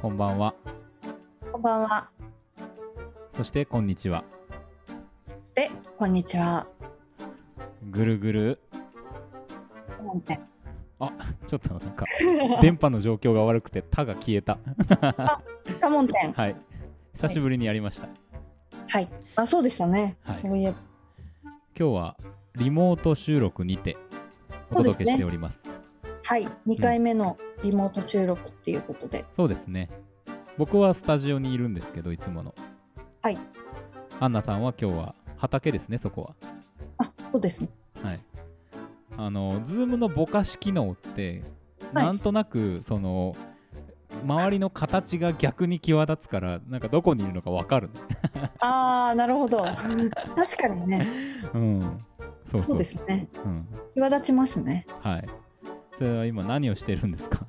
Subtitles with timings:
[0.00, 0.54] こんばんは。
[1.52, 2.08] こんばんは。
[3.36, 4.24] そしてこんにちは。
[5.54, 6.66] で、こんにちは。
[7.90, 8.60] ぐるぐる？
[10.98, 11.12] あ、
[11.46, 12.04] ちょっとなんか
[12.62, 14.58] 電波の状況が悪くて「た」が消えた。
[15.80, 16.32] カモン店。
[16.36, 16.56] はい。
[17.14, 18.08] 久しぶりにやりました。
[18.88, 19.08] はい。
[19.34, 20.16] あ、そうでしたね。
[20.22, 20.85] はいそういえば。
[21.78, 22.16] 今日は
[22.54, 23.98] リモート収録にて
[24.70, 25.62] お届けしております。
[26.22, 26.48] はい。
[26.66, 29.26] 2回目のリモート収録っていうことで。
[29.36, 29.90] そうですね。
[30.56, 32.54] 僕はスタジオにいるんですけど、いつもの。
[33.20, 33.38] はい。
[34.20, 36.32] アンナさんは今日は畑ですね、そこ
[36.96, 37.68] あ、そうですね。
[38.02, 38.08] は。
[38.08, 38.20] はい。
[39.18, 41.42] あの、ズームのぼかし機能って、
[41.92, 43.36] はいなんとなく、その、
[44.24, 48.00] 周りの形が逆に際立つから、なんかどこにいるのかわかるね。
[48.60, 49.64] ああ、なるほど。
[50.36, 51.06] 確かにね。
[51.54, 52.04] うん。
[52.44, 52.70] そうそう。
[52.70, 53.28] そうですね。
[53.44, 53.66] うん。
[53.94, 54.86] 際立ちますね。
[55.00, 55.28] はい。
[55.94, 57.46] それは今何をしてるんですか？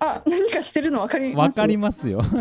[0.00, 1.48] あ、何かしてるの分かります？
[1.48, 2.22] わかりまますよ。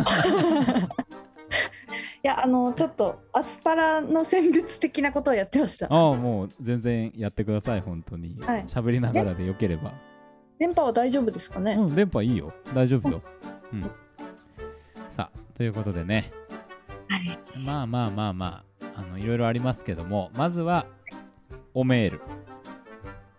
[2.23, 5.87] いや、あの、ちょっとアスパラの選別的なことをやってました。
[5.89, 8.37] ああ、もう全然やってください、本当に。
[8.41, 9.93] はい喋りながらでよければ。
[10.59, 11.73] 電波は大丈夫ですかね？
[11.73, 12.53] うん、電波いいよ。
[12.73, 13.21] 大丈夫よ。
[13.71, 13.91] うん。
[15.09, 16.31] さあ、ということでね、
[17.07, 17.59] はい。
[17.59, 20.85] まあまあまあまあ、あのいろいろありますけども、まずは、
[21.73, 22.21] おメール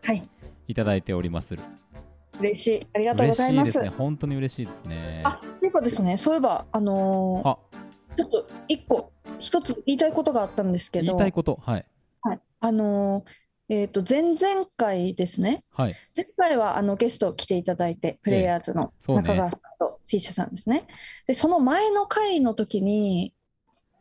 [0.02, 0.28] はい。
[0.68, 1.62] いただいておりまする。
[2.40, 2.86] 嬉しい。
[2.94, 3.72] ありがとうご嬉ざいます。
[3.72, 3.88] しいですね。
[3.96, 5.22] 本当に嬉しいですね。
[5.24, 6.16] あ、結構ですね。
[6.16, 7.58] そういえば、あのーあ
[8.16, 11.86] ちょっと一個一つ言いたいことがあったんですけど、言いたいこと、はい。
[12.22, 13.30] はい、あのー
[13.68, 15.64] えっと前々回ですね。
[15.72, 15.94] はい。
[16.16, 20.86] 前回はあのゲスト来ていただいて、プレイヤーズの中川さんとフィッシュさんですね。
[21.26, 23.34] で、その前の回の時に、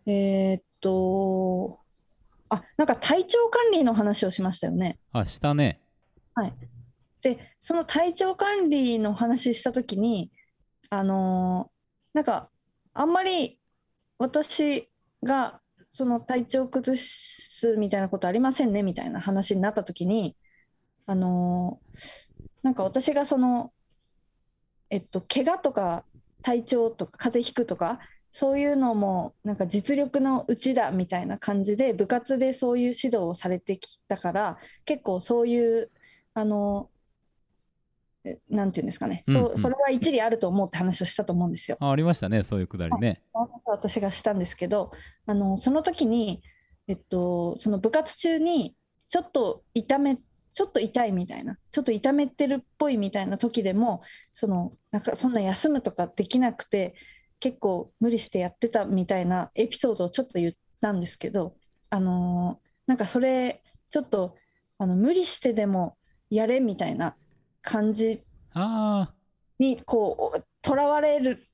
[0.06, 1.80] えーっと、
[2.50, 5.00] あ、なんか体調管理の話をしましたよね。
[5.12, 5.82] あ、したね。
[7.22, 10.32] で、その体調管理の話したときに、
[10.90, 11.78] あのー
[12.14, 12.50] なんか、
[12.94, 13.60] あんまり
[14.18, 14.90] 私
[15.24, 16.98] がその体調崩
[17.58, 18.74] すみたいなことありません。
[18.74, 20.36] ねみたいな話になったときに、
[21.06, 23.72] あのーなんか私がその、
[24.90, 26.04] えっと、怪我とか
[26.42, 28.00] 体調とか風邪ひくとか、
[28.34, 35.90] そういうのもなんか実力のうちだみたいな感じで部活でそういう指導をされてきたから結構そういう
[36.34, 36.90] あの
[38.26, 39.58] えなんていうんですかね、うんそううん。
[39.58, 41.78] それは一理あると思うって話をしたと思うんですよ。
[41.80, 43.22] あありましたね、そういうくだりね。
[43.66, 44.92] 私がしたんですけど
[45.26, 46.42] あのその時に、
[46.88, 48.76] えっと、その部活中に
[49.10, 50.18] ちょっと痛め
[50.54, 54.02] ちょっと痛いみたいなちょっと痛めてるっぽいみたいな時でも
[54.34, 56.96] そのなんかそんな休むとかできなくて
[57.40, 61.56] 結構無理してやってたみたいなエピソードをちょっと言ったんですけど
[61.92, 63.62] あのなんかそれ
[63.92, 64.36] ちょっと
[64.80, 65.96] あの無理してでも
[66.32, 67.16] やれみたいな
[67.62, 69.14] 感じあ
[69.60, 71.48] にこうとらわれる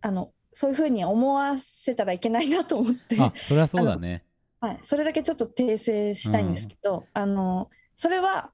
[0.00, 4.24] あのそういうふうに思わせたらいけないなと思って、あ、あ、そりゃそうだね。
[4.60, 8.50] はい、それだけちょっと訂正したいんですけど、あのそれは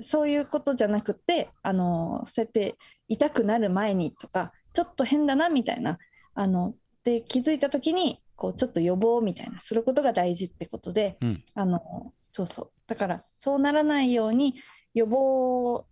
[0.00, 2.76] そういうことじゃなくてあのそうやって
[3.08, 5.98] 痛くなる前にとかちょっと変だなみたいな
[6.34, 6.74] あの
[7.04, 11.44] で気づいた時にこうちょっと予防みたいなすることが大事ってことで、うん。
[11.54, 12.70] あのそうそう。
[12.86, 14.54] だからそうならないように
[14.94, 15.84] 予防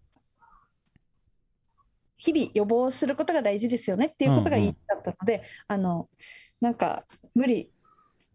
[2.17, 6.09] 日々予防することが大事ですよねっていうことが言いたかったので、あの
[6.61, 7.05] なんか
[7.35, 7.71] 無理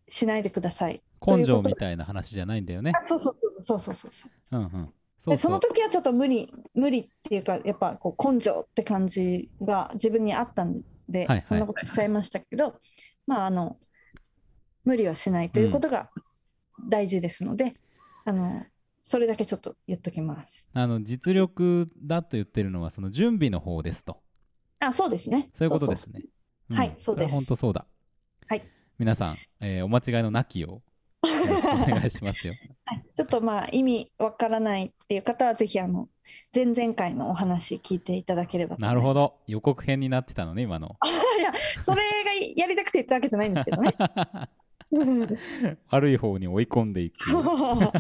[0.08, 1.02] しないでください。
[1.26, 2.92] 根性みたいな話じゃないんだよね。
[2.96, 4.94] あそうそうそうそうそうそううんうん。
[5.20, 12.76] そうでそそうの時はちょっと無理無理っていうかやっぱこう根性って感じが自分にあったんで、はいはいそんなことしちゃいましたけど
[13.26, 13.78] まああの
[14.84, 16.10] 無理はしないということが
[16.90, 17.76] 大事ですので、
[18.26, 18.66] あの
[19.04, 20.66] それだけちょっと言っときます。
[20.74, 24.22] あの実力だと言ってるのはその準備の方ですと。
[24.80, 25.50] あそうですね。
[25.54, 26.22] そういうことですね。
[26.70, 27.86] んはいそうです本当そうだ。
[28.48, 28.64] はい。
[29.00, 30.92] 皆さん、えーお間違いのなきよう、
[31.44, 32.54] お願いしますよ。
[32.86, 36.10] はいちょっとまあ意味わからないっていう方はぜひあの
[36.54, 39.14] 前々回のお話聞いていただければとなるほど。
[39.14, 39.34] ど。
[39.48, 40.98] 予告編になってたのね、今の。
[41.40, 43.94] いやそれがやりたくて言ったわけじゃないんですけどね。
[44.92, 45.40] う ん
[45.90, 47.32] 悪い方に追い込んでいく。
[47.44, 47.92] こ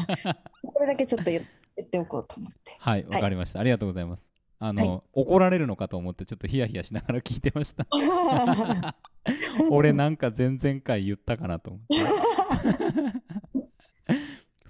[0.80, 2.75] れだけちょっと言言っておこうと思って。
[2.80, 3.60] はい、わかりました。
[3.60, 4.31] ありがとうございます。
[4.60, 7.86] あの、怒られるのかと思ってちょっとヒヤヒヤしながら聞いてました。
[9.69, 11.96] 俺なんか前々回言ったかなと思って。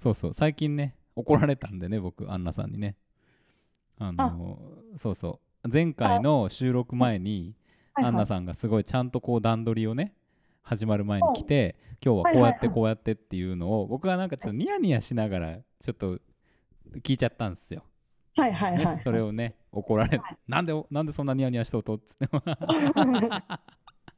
[0.04, 2.94] そうそう、最近ね、怒られたんでね、僕、アンナさんにね。
[3.96, 4.58] あの
[4.96, 7.54] そうそう、前回の収録前に、
[7.94, 10.12] アンナさんがすごいちゃんとこう段取りをね、
[10.60, 16.18] 始まる前に来て今日はこうやってこうやってっていうのを僕はなんかちょっとニヤニヤしながらちょっと
[17.02, 17.84] 聞いちゃったんですよ。
[18.36, 22.28] はいはいはい、ね、それをね怒られ、はい、なんでなんでそんなニヤニヤしとうとっつって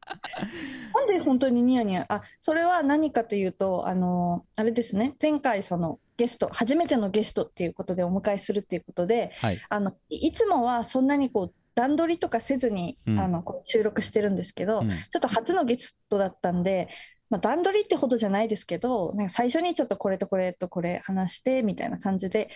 [0.95, 2.07] なんで本当にニヤニヤ？
[2.09, 5.15] あそれは何かというとあのあれですね。
[5.21, 16.89] 前回そのゲスト初めてのゲストっていうことでお迎えするっていうことで、はい、あのいつもはそんなにこう段取りとかせずに、うん、あの収録してるんですけど、うん、ちょっと初のゲストだったんで、
[17.29, 22.49] まあ、段取りってほどじゃないですけどなんか最初にちょっとこれとこれとこれ話してみたいな感じで、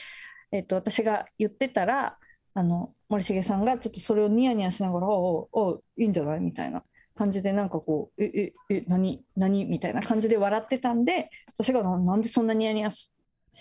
[0.52, 2.16] えっと、私が言ってたら
[2.54, 6.82] あの森重さんがちょっとそれをニヤニヤしながら「おおいいんじゃない?」みたいな
[7.20, 13.10] 感じでなんかこう「えええ何何?」みたいな感じで笑ってたんで私がなんでそんなニヤニヤし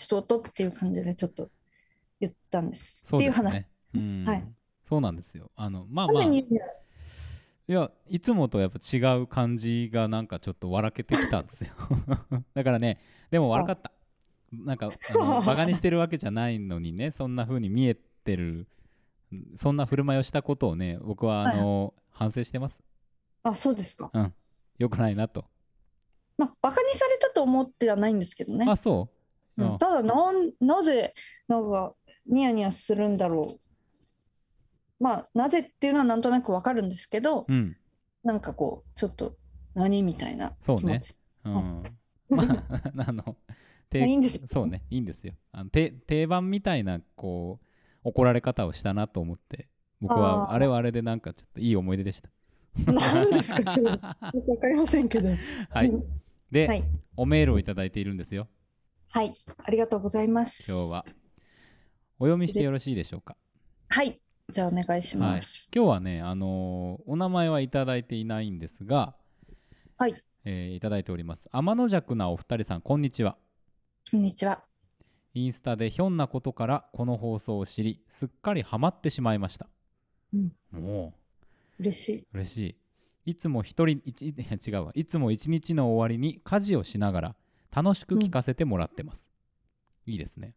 [0.08, 1.50] ととっていう感じでちょっと
[2.22, 3.04] 言ったんです。
[3.04, 3.66] ですね、っていう話。
[4.26, 4.48] はい、
[4.88, 5.52] そうなんですよ。
[5.58, 6.46] あのまあまあい
[7.68, 11.70] やいつもとやっぱ違う感じがなんかちょっと笑けてきたんですよ
[12.56, 13.92] だからねでも悪かった
[14.52, 18.68] なんかあの バカにしてるわけじゃないのにねそんな風に見えてる
[19.56, 22.82] そんな振る舞いをしたことをね僕はあの、はい、反省してます
[23.44, 24.10] あそうですか。
[24.14, 24.34] うん。
[24.78, 25.46] よくないなと。
[26.38, 28.66] まあバカにされたと思ってはないんですけどね。
[28.68, 29.10] あそ
[29.58, 31.14] う、うん、ただなんなぜ
[31.48, 31.94] なんか
[32.26, 35.04] ニヤニヤするんだろう。
[35.04, 37.76] まあなぜっていうのはなんとなくわかるんですけど、うん、
[38.24, 39.36] なんかこうちょっと
[39.76, 40.82] 何みたいな気持ち。
[40.82, 41.02] そうね、
[41.46, 41.84] うん、
[42.30, 43.36] まああの
[43.94, 45.34] いいんですそうねいいんですよ。
[45.52, 47.66] あの定番みたいなこう
[48.04, 49.68] 怒られ方をしたなと思って
[50.00, 52.30] 僕はあれはあれでなんかちょっといい思い出でした
[52.92, 54.40] 何ですかちょっと。
[54.42, 55.30] 分かりませんけど。
[55.70, 55.92] はい。
[56.52, 56.84] で、はい、
[57.16, 58.48] おメールを頂いているんですよ。
[59.10, 59.34] はい。
[59.64, 60.72] ありがとうございます。
[60.72, 61.06] 今日は。
[62.20, 63.38] お読みしてよろしいでしょうか？
[63.88, 64.20] はい。
[64.50, 69.16] じゃあお願いします、はい、今日はねあのー、お名前はいただいていないんですが
[69.98, 70.16] はい。
[70.44, 71.48] えー、いただいております。
[71.52, 73.38] 天の弱なお二人さんこんにちは。
[74.10, 74.64] こんにちは。
[75.36, 79.68] インスタでひょんなことからこの放送を知りすっかりハマってしまいました、
[80.34, 81.19] うん、もう
[81.80, 82.28] 嬉しい。
[82.34, 82.76] 嬉しい。
[83.32, 84.92] いつも一人一 違うわ。
[84.96, 87.36] いつも一日の終わりに家事をしながら
[87.72, 89.30] 楽しく聞かせてもらってます、
[90.08, 90.56] うん、いいですね。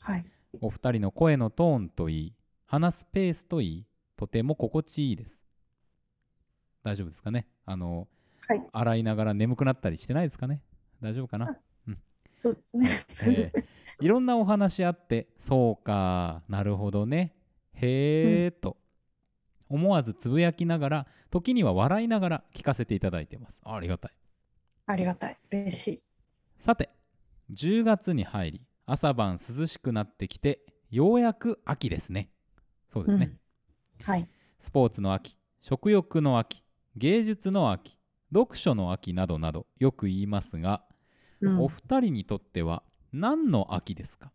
[0.00, 0.24] はい。
[0.60, 2.34] お二人の声のトーンといい
[2.66, 5.42] 話すペースといいとても心地いいです。
[6.82, 7.48] 大丈夫ですかね？
[7.64, 8.08] あの、
[8.46, 10.62] はい、洗いながら眠くなったりしてないですかね？
[11.00, 11.58] 大丈夫かな、
[11.88, 11.98] うん、
[12.36, 12.88] そうですね、
[13.22, 13.64] えー。
[14.04, 17.34] いろんなお話あってそうかなるほどね。
[17.72, 18.76] へえと、
[19.68, 23.60] 思わずつぶやきながら時には笑いながら聞かせていただいてます。
[23.64, 24.12] ありがたい。
[24.86, 25.38] ありがたい。
[25.50, 26.02] 嬉しい。
[26.58, 26.90] さて
[27.50, 32.30] 10月に入り朝晩涼しくなってきてようやく秋ですね。
[32.88, 33.32] そうですね、
[34.00, 34.28] うん、はい。
[34.58, 36.62] スポーツの秋食欲の秋
[36.96, 37.98] 芸術の秋
[38.32, 40.82] 読書の秋などなどよく言いますが、
[41.40, 42.82] うん、お二人にとっては
[43.12, 44.32] 何の秋ですか、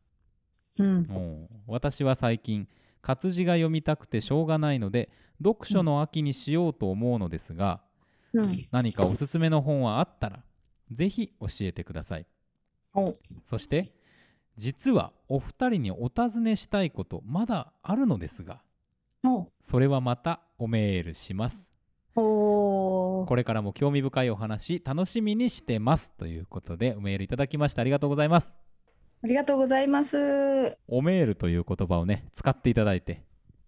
[0.78, 2.68] うん、私は最近
[3.01, 5.10] 活字が読みたくてしょうがないので
[5.44, 7.81] 読書の秋にしようと思うのですが、
[8.34, 10.44] うん、何かおすすめの本はあったら
[10.92, 12.25] ぜひ教えてください。
[13.46, 13.88] そして
[14.56, 18.62] 実はお二人にお尋ねしたいことまだあるのですが
[19.62, 21.69] それはまたおメールします。
[22.16, 26.12] これからも興味深いお話楽しみにしてます。
[26.18, 28.69] ということでおメールいただきましてありがとうございます
[29.21, 30.78] ありがとうございます。
[30.88, 33.21] おメールという言葉をね、使っていただいて。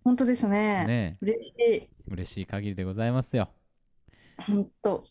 [0.04, 0.86] 本当ですね。
[0.86, 1.90] ね嬉しい。
[2.08, 3.50] 嬉しい限りでございますよ。
[4.38, 5.04] 本当。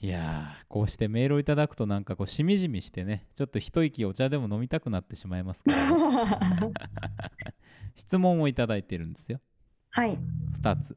[0.00, 6.72] いやこうしてメールをいただくとなんかこうしみじみしてねちょっと一息お茶でも飲みたくなってしまいますから、ね、
[7.96, 9.40] 質問をいただいてるんですよ
[9.90, 10.16] はい
[10.62, 10.96] 2つ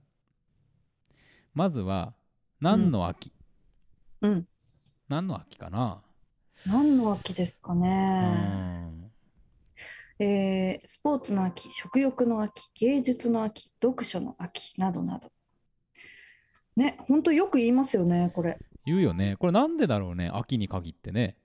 [1.56, 2.14] まずは
[2.60, 3.34] 何の秋、
[4.22, 4.48] うん、うん、
[5.10, 6.04] 何の秋かな？
[6.68, 8.92] 何の秋ですかね。
[10.20, 15.32] えー、スポーツの秋、食欲の秋、芸術の秋、読書の秋などなど。
[16.76, 18.60] ね、本当よく言いますよね、これ。
[18.86, 19.36] 言うよね。
[19.40, 21.38] これなんでだろうね、秋に限ってね。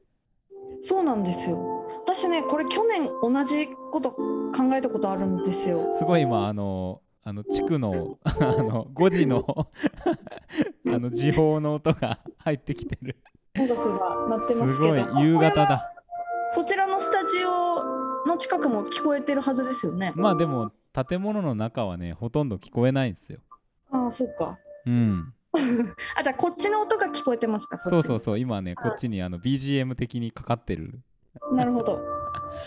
[0.81, 1.87] そうなんですよ。
[2.05, 5.95] 私ね、これ去年同じこと考えたことあるんですよ。
[5.95, 9.45] すごい今、あの、あの地区のあの5時の
[10.87, 13.17] あの時報の音が入ってきてる
[13.59, 14.97] 音楽が鳴ってますけど。
[14.97, 15.93] すごい夕方だ。
[16.49, 20.13] そちらのスタジオの近くも聞こえてるはずですよね。
[20.15, 23.41] まあでも建物の中はねほとんど聞こえないんですよ。
[23.91, 24.59] ああそうか。
[24.87, 25.33] うん。
[26.17, 31.01] あじゃあこっちの音が聞こえてますかそうそうそう今ねこっちにあの BGM 的にかかってる。
[31.53, 32.01] なるほど。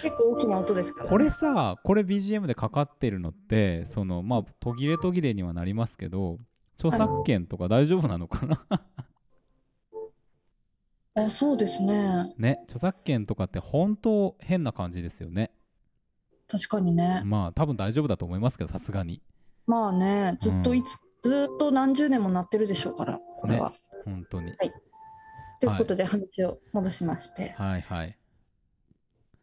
[0.02, 6.38] 結構大きな音ですから、ね、これさこれ BGM でかかってるのってそのまあ途切れ途切れにはなりますけど
[6.78, 8.64] 著作権とか大丈夫なのかな、
[11.26, 12.34] あそうですね。
[12.38, 15.52] ね著作権とかって本当変な感じですよね。
[16.48, 17.22] 確かにね。
[17.26, 19.22] まあ多分大丈夫だと思いますけどさすがに。
[19.66, 23.74] まあねずっといつ、ずっと何十年もなってるでしょうからこれは、
[24.06, 24.52] 本当に。
[24.58, 24.74] はい。
[25.60, 28.18] ということで話を戻しまして、はいはい。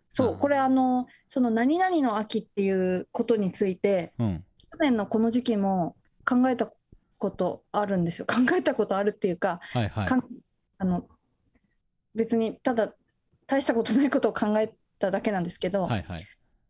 [0.08, 4.44] そう、うんこれあの、その何々の秋っていうことについて、うん。
[4.72, 6.72] 去年のこの時期も考えた
[7.18, 8.26] ことあるんですよ。
[8.26, 10.06] 考えたことあるっていうか、はいはい。
[10.06, 10.24] かん
[10.78, 11.08] あの
[12.16, 12.92] 別にただ
[13.46, 16.26] 大したことないことを考えただけなんですけど、はいはい。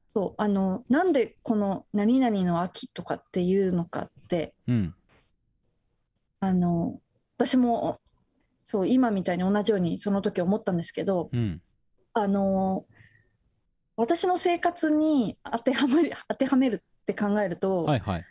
[0.08, 4.94] そう、あの、なんでこの何々の秋とかっていうのかって、うん。
[6.40, 7.00] あの、
[7.38, 8.00] 私も
[8.66, 11.62] そう、今みたいに同じようにその時思ったんですけど、うん。
[12.12, 12.86] あの
[13.96, 18.24] 私の生活に当てはまり当てはめるって考えると、はいはい。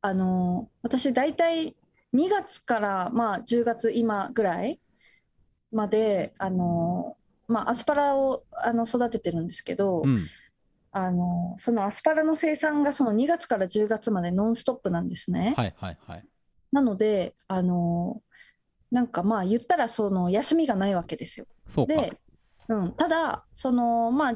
[0.00, 1.76] あの私大体
[2.14, 4.80] 2月からまあ10月今ぐらい
[5.72, 7.16] まであの、
[7.48, 10.18] まあ、アスパラをあの育ててるんですけど、うん
[10.98, 15.52] あのそのアスパラの生産がその2月から10月までノンストップなんですね。
[15.54, 16.24] はいはいはい
[16.72, 18.22] なのであの
[18.90, 21.46] なんかまあ言ったらその休みがないわけですよ。
[21.68, 22.18] そうかで、
[22.68, 24.34] うん、ただその、まあ、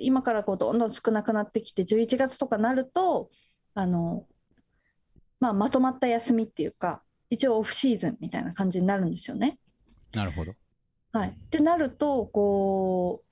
[0.00, 3.28] 今からこうどんどん少なくなってきて11月とかなると
[3.74, 4.26] あの、
[5.40, 9.58] まあ、まとまった休みっていうか一応オフシーズンみたいな感じになるんですよね。
[10.12, 10.54] なるほど
[11.12, 13.24] はい、ってなるとこう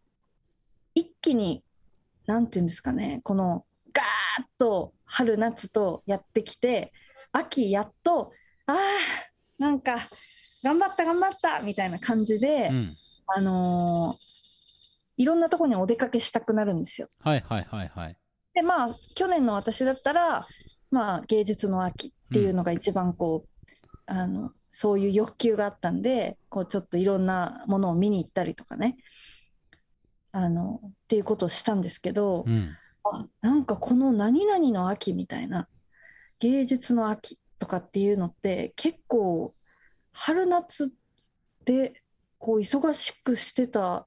[0.95, 1.63] 一気に
[2.27, 6.93] なんていうんですかねこのガーッと春夏とやってきて
[7.31, 8.33] 秋やっと
[8.67, 8.77] あー
[9.59, 9.97] なんか
[10.65, 12.69] 頑張った頑張ったみたいな感じで。
[12.71, 12.89] うん
[13.31, 14.29] あのー
[15.19, 17.09] いろんなところにお出かけしたくなるんですよ。
[17.23, 18.17] はいはいはいはい
[18.55, 20.47] でまあ去年の私だったら、
[20.91, 23.67] まあ、芸術の秋っていうのが一番こう、
[24.07, 28.97] あのそういう欲求があったんでこうちょっといろんなものを見に行ったりとかね。
[30.31, 32.77] あのっていうことをしたんですけど、うん。
[33.03, 35.67] あなんかこの何々の秋みたいな
[36.39, 39.53] 芸術の秋とかっていうのって結構
[40.13, 40.93] 春夏
[41.65, 42.01] で
[42.39, 44.07] こう忙しくしてた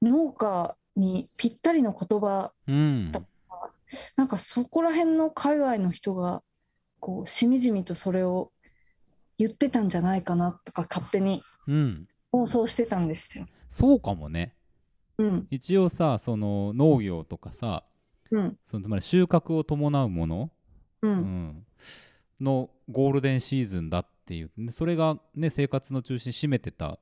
[0.00, 3.12] 農家にぴったりの言葉うん。
[4.16, 6.42] なんかそこら辺の界隈の人が
[6.98, 8.52] こうしみじみとそれを
[9.38, 11.42] 言ってたんじゃないかなとか勝手に。
[11.66, 12.08] うん。
[12.32, 13.46] 妄想してたんですよ。
[13.68, 14.54] そうかもね。
[15.16, 15.46] うん。
[15.50, 17.84] 一応さその農業とかさ
[18.30, 18.58] うん。
[18.66, 20.50] そのつまり収穫を伴うもの、
[21.02, 21.16] ううん。
[21.16, 21.66] ん、
[22.40, 24.50] のゴールデンシーズンだっていう。
[24.58, 26.98] でそれがね生活の中心占めてた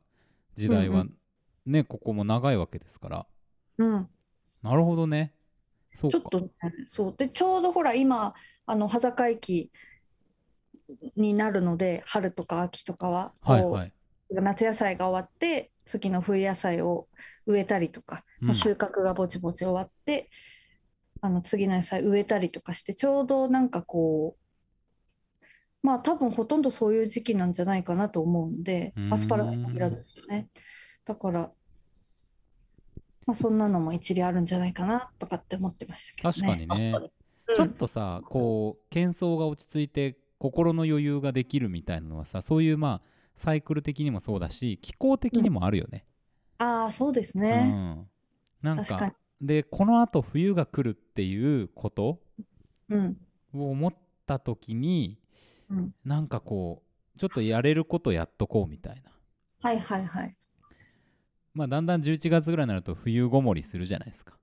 [0.54, 1.14] 時代はうん
[1.66, 3.26] ね、ここも長いわけですから。
[3.78, 4.08] うん。
[4.62, 5.34] なるほどね。
[5.92, 6.18] そうか。
[6.18, 6.50] ちょっとね
[6.86, 7.14] そう。
[7.16, 8.34] でちょうどほら今
[8.66, 9.72] あの端境期
[11.16, 13.92] になるので春とか秋とかははいはい。
[14.30, 17.06] 夏野菜が終わって次の冬野菜を
[17.46, 20.28] 植えたりとか、まあうん収穫がぼちぼち終わって
[21.20, 25.46] あの次の野菜植えたりとかしてちょうどなんかこう
[25.82, 30.48] まあ多分ほとんどそういう時期なんじゃないかなと思うんでアスパラに限らずですね。
[31.04, 31.52] だから、
[33.26, 36.94] まあ、そんなのも一理あるんじゃないかなとかって思ってましたけど確かにね。
[37.48, 37.54] うん。
[37.54, 46.06] ちょっとさこう喧騒が落ち着いて心の余裕ができるみたいなのはさそういうまあサイクル的にもそうだし気候的にもあるよね。
[46.58, 48.08] ああそうですうね、ん、
[48.62, 52.20] なん確かでこのあと冬が来るっていうこと
[52.88, 53.16] うん。
[53.54, 53.94] を思っ
[54.26, 55.18] た時に
[55.70, 55.94] うん。
[56.04, 56.82] なんかこ
[57.14, 59.10] うちょっとやれることやっとこうみたいな。
[59.62, 60.36] はいはいはい。
[61.54, 64.38] まあだんだん11月ぐらいになると冬ごもりするじゃないですか。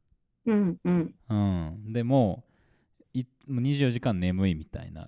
[0.45, 1.15] うんうん。
[1.29, 2.43] うん、でも
[3.13, 5.07] いもう24時間眠いみたいな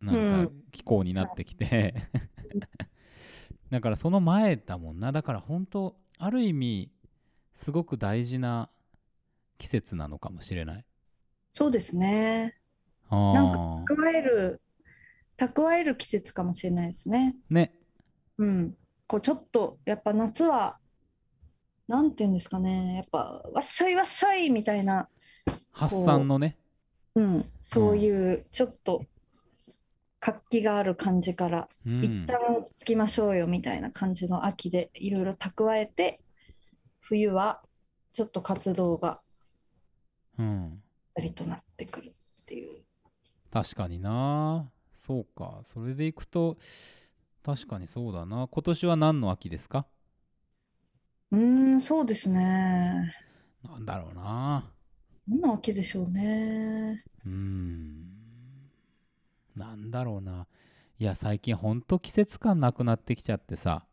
[0.00, 0.46] なうん。
[0.46, 1.94] か気候になってきて、
[3.70, 5.12] だからその前だもんな。
[5.12, 6.90] だから本当ある意味
[7.54, 8.70] すごく大事な
[9.58, 10.84] 季節なのかもしれない。
[11.50, 12.56] そうですね。
[13.08, 14.60] あなんー蓄える
[15.36, 17.36] 蓄える季節かもしれないですね。
[17.48, 17.74] ね。
[18.38, 18.76] うん。
[19.06, 20.78] こうちょっとやっぱ夏は
[21.88, 22.94] なんていうんですかね。
[22.96, 25.08] やっぱわっしょいわっしょいみたいな、
[25.72, 26.56] 発散のね。
[27.16, 29.04] うん、そういうちょっと
[30.20, 32.04] 活気がある感じから、うん。
[32.04, 36.20] 一旦落ち着きましょうよみたいな感じの秋でいろいろ蓄えて
[37.00, 37.62] 冬は
[38.12, 39.20] ちょっと活動が
[40.38, 40.82] うん、
[41.16, 42.82] ありとなってくるっていう。
[43.50, 44.70] 確かにな。
[44.94, 45.60] そうか。
[45.64, 46.56] それでいくと
[47.42, 48.48] 確かにそうだな。
[48.48, 49.86] 今年は何の秋ですか？
[51.32, 53.14] うーんそうですね。
[53.62, 54.70] なんだろうな。
[55.28, 57.04] 何の秋でしょうね。
[57.26, 58.19] うーん
[59.60, 60.46] なんだろうな。
[60.98, 63.84] いや最近ほんと季節感なくなってきちゃってさ。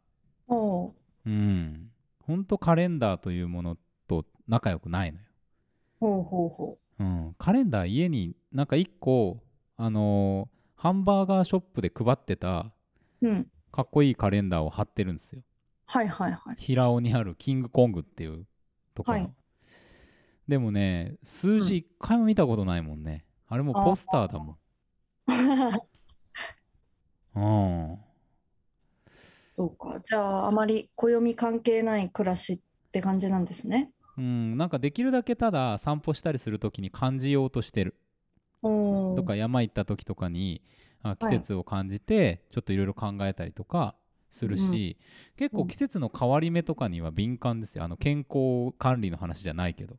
[0.47, 0.93] おう。
[1.25, 1.91] うん。
[2.25, 5.25] ほんとカレンダーというものと仲良くないのよ。
[5.99, 7.03] ほうほうほう。
[7.03, 9.41] ん、カレンダー家になんか1個
[9.75, 12.71] あのー、ハンバーガーショップで配ってた、
[13.21, 15.41] うん、かっこいいカレンダーを貼ってるんですよ。
[15.85, 16.55] はいはいはい。
[16.57, 18.45] 平尾にあるキングコングっていう
[18.95, 19.31] ところ、はい、
[20.47, 24.57] でもね数字1回も見たことないもんね、うん、あれもポスターだもん
[27.35, 27.97] うん。
[29.53, 29.99] そうか。
[30.03, 32.59] じゃああまり暦関係ない暮らしっ
[32.91, 33.91] て感じなんですね。
[34.17, 34.57] うん。
[34.57, 37.95] なんかできるだけただ散歩したりする時に感じようとしてる。
[38.61, 40.61] とか山行った時とかに
[41.03, 43.95] あ季節を感じてちょっといろいろ考えたりとか
[44.31, 47.83] するし、うん、結構季節の変わり目とかには敏感ですよ。
[47.83, 49.97] あの健康管理の話じゃないけど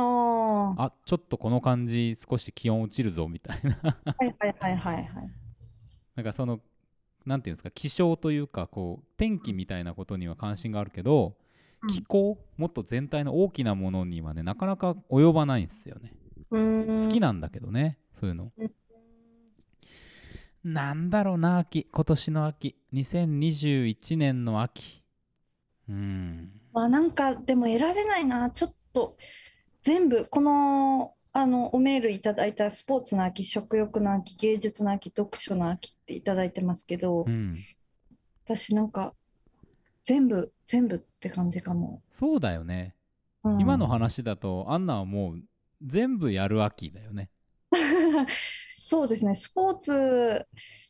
[0.00, 3.78] ああちょっとこの感じ少し気温落ちるぞみたいな。
[3.82, 5.06] はいはいはいはいはい。
[6.14, 6.60] なんかその
[7.26, 11.36] なんていうんですか気象というかこう天気みたいなことには関心があるけど、
[11.82, 16.14] うん、気候もっと全体の大きなものにはねなかなか及ばないんですよね。
[16.50, 18.50] 好きなんだけどねそういうの、
[20.64, 21.86] なんだろうな秋。
[21.90, 22.76] 今年の秋。
[22.92, 25.02] 2021年の秋。
[25.88, 26.50] うん。
[26.72, 28.50] まあなんかでも選べないな。
[28.50, 29.16] ちょっと
[29.88, 37.56] 全部このあのおメールいただいたスポーツの秋食欲の秋芸術の秋読書の秋っていただいてますけど、うん、
[38.44, 39.14] 私なんか
[40.04, 42.02] 全部全部って感じかも。
[42.12, 42.96] そうだよね、
[43.44, 45.42] うん、今の話だとアンナはもう
[45.82, 47.30] 全部やる秋だよね。
[48.78, 49.34] そうですね。
[49.34, 50.46] スポーツ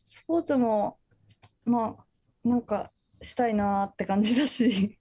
[0.07, 0.97] スポーツも
[1.63, 2.91] まあなんか
[3.21, 4.99] したいなって感じだし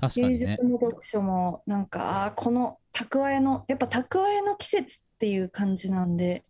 [0.00, 6.44] 確かに、ね、芸術の読書もなんかあこの蓄えのやっぱ蓄えの季節っていう感じなんで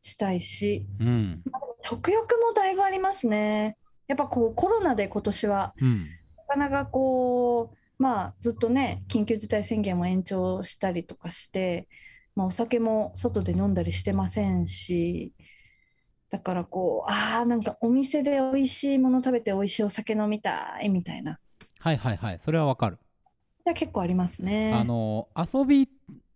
[0.00, 1.42] したいし、うん、
[1.82, 3.76] 食欲もだいぶありますね。
[4.08, 11.88] やっぱこうコロナで今年は、うん、なかなかこうまあずっとね緊急事態宣言も延長したりとかして、
[12.34, 15.32] まあ、お酒も外で飲んだりしてませんし
[16.30, 21.38] だからこうあーなんかお店で美味しいもの食べて美味しいお酒飲みたいみたいな
[21.82, 22.38] はいはいはい。
[22.38, 22.98] それはわかる。
[23.64, 24.72] じゃ結構ありますね。
[24.72, 25.88] あの遊び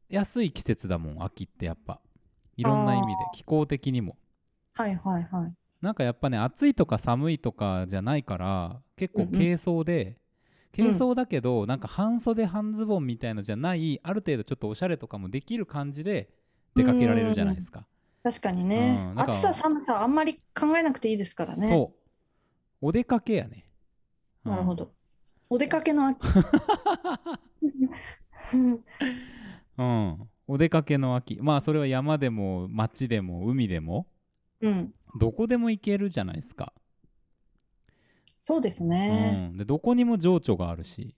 [0.08, 2.00] やすい季節だもん秋ってやっぱ。
[2.56, 4.16] いろんな意味で気候的にも。
[4.74, 5.54] はいはいはい。
[5.80, 10.16] なんかやっぱね暑いとか寒いとかじゃないから結構軽装で、
[10.76, 10.84] うん。
[10.84, 16.28] うん、軽装だけど、うん、なんか半袖半ズボンみたいのじゃないある程度ちょっとおしゃれとかもできる感じで
[16.74, 17.86] 出かけられるじゃないですか。
[18.24, 21.68] 確かにね、うん、暑さ寒さあんまり考えなくていいですからね。
[21.68, 22.86] そう。
[22.88, 23.64] お出かけやね、
[24.44, 24.95] なるほど
[25.48, 26.26] お出かけの秋。
[28.52, 30.28] うん。
[30.48, 31.38] お出かけの秋。
[31.40, 34.06] まあそれは山でも町でも海でも、
[34.60, 36.72] うん、どこでも行けるじゃないですか。
[38.38, 41.14] そうですね、うん、でどこにも情緒があるし。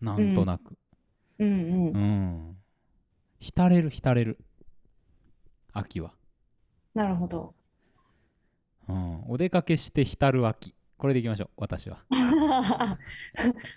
[0.00, 0.76] なんとなく、
[1.38, 1.56] うん、うん。
[1.56, 1.92] うん。
[1.92, 2.56] うん
[3.38, 4.38] 浸れる浸れる。
[5.72, 6.14] 秋は。
[6.94, 7.54] なるほど、
[8.88, 12.04] うん、お出かけして浸る秋これでいきましょう私は。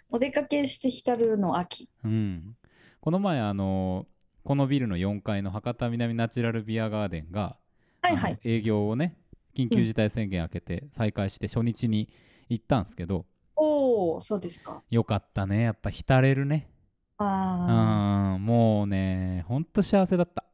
[0.10, 1.90] お出かけして浸るの秋。
[2.04, 2.56] うん。
[3.00, 4.08] この前あの
[4.44, 7.58] このビルの4階の博多南ナチュラルビアガーデンが、
[8.02, 9.18] はいはい、営業をね
[9.56, 12.10] 緊急事態宣言明けて再開して初日に
[12.50, 13.26] 行ったんですけど、うん、
[13.56, 14.84] おおそうですか。
[14.90, 15.64] よかったね。
[15.64, 16.70] やっぱ浸れるね。
[17.18, 20.46] ああもうねほんと幸せだった。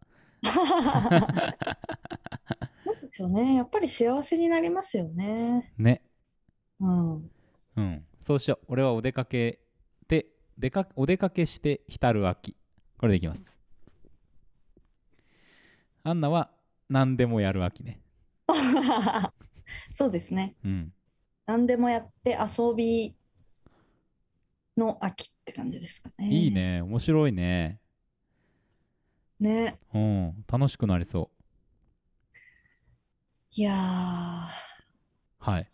[0.43, 0.53] な
[2.93, 3.55] んでしょうね。
[3.55, 5.73] やっぱり幸せになりますよね。
[5.77, 6.01] ね
[6.83, 7.31] うん、
[7.77, 8.65] うん、そうしよう。
[8.67, 9.59] 俺はお出かけ
[10.07, 12.55] で出かお出かけして浸る秋。
[12.97, 13.57] これでいきます。
[16.03, 16.51] アンナは
[16.89, 18.01] 何でもやる秋ね。
[19.93, 20.93] そうですね、うん、
[21.45, 23.15] 何でもやって遊び
[24.75, 26.29] の秋って感じですかね。
[26.29, 26.81] いいね。
[26.81, 27.79] 面白いね。
[29.39, 29.79] ね。
[29.93, 30.45] うん。
[30.51, 31.43] 楽しくなりそう。
[33.55, 34.49] いや
[35.37, 35.69] はい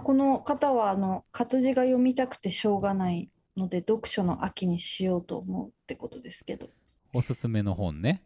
[0.00, 6.68] この方はあの活字が読みたくてしょうがないので読書の秋にしようと思うってことですけど。
[7.14, 8.22] おすすめの本ね。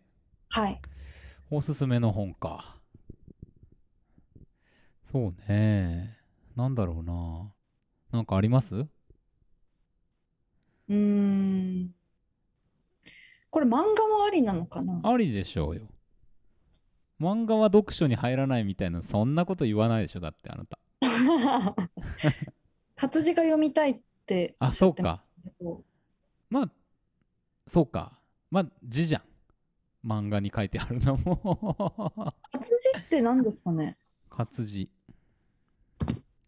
[0.49, 0.81] はい。
[1.51, 2.77] おすすめの本か。
[5.05, 6.17] そうね。
[6.57, 7.53] なんだろうな。
[8.13, 8.75] なんかあります？
[8.75, 11.95] うーん。
[13.51, 15.01] これ漫画もありなのかな？
[15.05, 15.83] ありでしょうよ。
[17.21, 20.79] 漫画は読書に入らないみたいなそんなこと言わないでしょだってあなた
[22.97, 25.25] 活字が読みたいってあそうか。
[26.49, 26.71] まあ
[27.67, 28.19] そうか。
[28.51, 29.23] まあ字じゃん。
[30.07, 32.35] 漫画に書いてあるのも。
[32.53, 33.97] 活字って何ですかね？
[34.31, 34.91] 活字。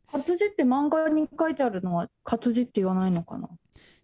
[0.07, 3.49] 活字って漫画に書いてあるのは活字って言わないのかな？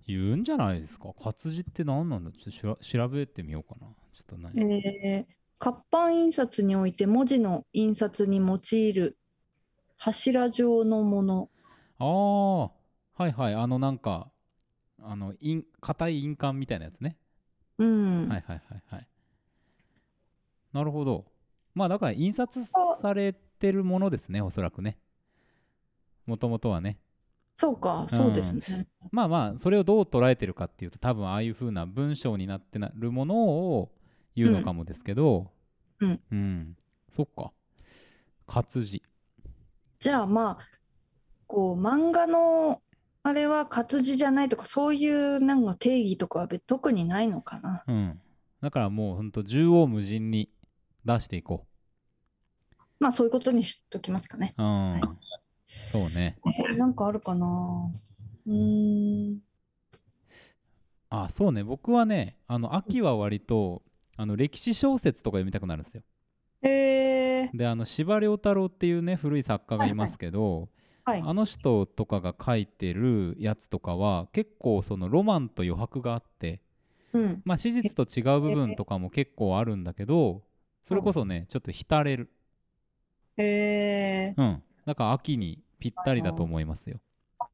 [0.06, 1.12] 言うんじゃないですか。
[1.22, 2.32] 活字って何なんだ？
[2.32, 3.86] ちょっと調べてみようかな。
[4.12, 9.18] ちょっと何、えー、活版印刷において文字の印刷に用いる
[10.00, 11.50] 柱状のもの。
[11.98, 13.54] ああはいはい。
[13.54, 14.30] あのなんか
[14.98, 15.34] あの
[15.82, 17.18] 硬い印鑑みたいなやつね。
[17.76, 18.26] うん。
[18.26, 19.08] はいはいはいはい。
[20.72, 21.26] なるほど。
[21.74, 24.96] まあだから印刷されてるものですねおそらくね。
[26.24, 26.98] もともとはね。
[27.54, 28.62] そうかそうですね、
[29.02, 33.92] うん、まあまあそれをどう捉えてるかっていうと多分ああいう風な文章になってなるものを
[34.34, 35.50] 言うのかもですけど。
[36.00, 36.76] うん、うん、
[37.10, 37.52] そっか。
[38.46, 39.02] 活字
[40.00, 40.68] じゃあまあ
[41.46, 42.80] こう漫画の
[43.22, 47.84] あれは活字じゃないとかそういうなんか定義とかは特にないのかな。
[47.86, 48.20] うん。
[48.62, 50.50] だからもうほんと縦横無尽に
[51.04, 52.76] 出していこう。
[52.98, 54.54] まあそういうことにしときますかね。
[54.56, 55.02] うん、はい、
[55.66, 56.38] そうね。
[56.46, 57.92] えー、なんかあるかな。
[58.46, 59.38] うん。
[61.10, 61.62] あそうね。
[61.62, 63.82] 僕はねあの秋は割と
[64.16, 66.02] あの歴史小説とか読みたくなるんですよ
[66.62, 70.68] へえであの司馬太郎っていうね古い作家がいますけど、
[71.04, 76.60] はいはい、あの人とかが書いてるやつとかは結構そのロマンと余白があって、
[77.12, 80.42] うん、まあ史実と違う部分とかも結構あるんだけど
[80.84, 82.30] それこそねちょっと浸れる。
[83.36, 84.62] へえうん。
[84.84, 87.00] だから秋にぴったりだと思いますよ。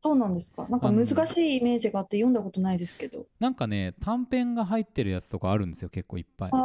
[0.01, 0.67] そうなんですか。
[0.69, 3.27] なんか難しいイメージがあって読んだことないですけど。
[3.41, 6.51] なんかね短編が入ってるやつとかあるんですよ結構いっぱい。
[6.53, 6.57] あ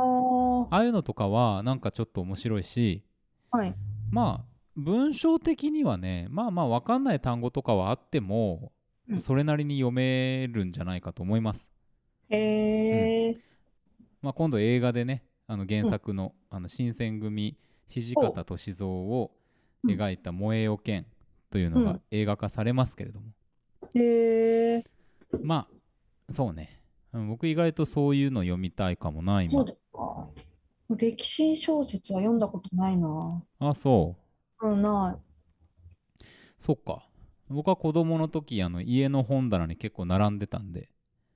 [0.70, 3.04] あいうのとかはなんかちょっと面白いし、
[3.52, 3.76] はい、
[4.10, 8.72] まあ文章的にはねまあまあ分かんない単語とかはあっても、
[9.10, 11.72] うん、それなりに読めるんじゃないかと思います。
[12.30, 13.42] へえ、うん、
[14.22, 19.32] まあ、今度映画でねあの原作のうん、あの新選組土方歳三を
[19.86, 21.06] 描いた「萌えよ剣」
[21.52, 23.28] というのが映画化されますけれども、
[23.94, 24.84] へえ
[25.42, 25.68] ま
[26.30, 26.82] あそうね。
[27.14, 30.30] 僕意外とそういうの読みたいかもな今そうですか
[30.96, 33.44] 歴史小説は読んだことないな。
[33.60, 34.16] あそ
[34.62, 34.70] う。
[34.70, 36.26] うんない。
[36.60, 37.08] そっか。
[37.50, 40.90] 僕は子供の時あの家の本棚に結構並んでたんで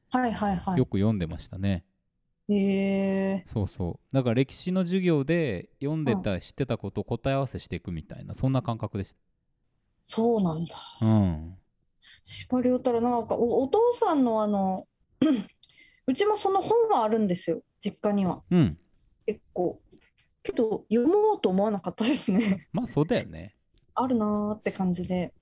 [0.09, 0.77] はいはいはい。
[0.77, 1.83] よく読んでましたね。
[2.47, 3.43] へえ。
[3.47, 4.13] そうそう。
[4.15, 9.17] だから歴史の授業で読んでた、うん、知ってたことを答え合わせしていくみたいなそんな感覚でした。
[10.01, 10.75] そうなんだ。
[11.01, 11.57] うん。
[12.23, 14.85] 司馬遼太郎なんかおお父さんのあの
[16.07, 18.77] うちもその本はあるんですよ実家には、うん、
[19.25, 19.75] 結構
[20.43, 22.67] けど読もうと思わなかったですね。
[22.71, 23.55] まあそうだよね。
[23.93, 25.33] あるなーって感じで。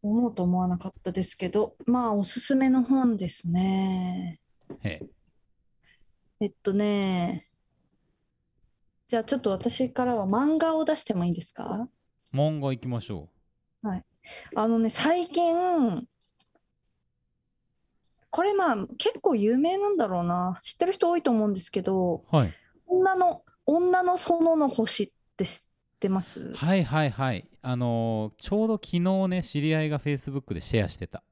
[0.00, 4.38] 思うと思わなかったですけどまあおすすめの本ですね。
[4.82, 5.02] へ
[6.38, 7.48] えっとね
[9.08, 11.88] じゃあちょっと私からは漫画を出してもいいですか？
[12.32, 13.28] 漫画行きましょ
[13.82, 13.88] う。
[13.88, 14.04] はい。
[14.54, 16.06] あのね最近
[18.30, 20.58] これまあ結構有名なんだろうな。
[20.60, 22.52] 知ってる人多いと思うんですけどはい。
[22.86, 25.62] 女の女の園の星って知っ
[26.00, 26.54] てます？
[26.54, 27.48] はいはいはい。
[27.62, 31.22] あのーちょうど昨日ね知り合いがフェイスブックでシェアしてた。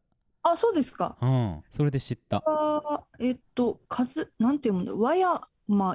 [0.43, 1.17] あそうですか。
[1.21, 1.63] うん。
[1.71, 2.43] それで知った。
[2.47, 4.95] あえっとかずなんて読むんだ？
[4.95, 5.49] 和山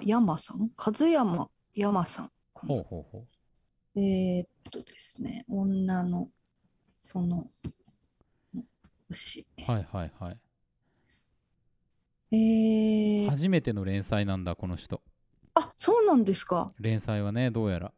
[0.03, 0.69] 山さん？
[0.77, 3.25] 和山山さんほうほうほ
[3.95, 3.99] う。
[3.99, 6.29] えー、っとですね女の
[6.99, 7.47] その
[9.09, 9.45] 星。
[9.65, 10.37] はいはいはい
[12.31, 15.01] えー、初めての連載なんだこの人。
[15.53, 16.71] あそうなんですか。
[16.79, 17.91] 連載はねどうやら。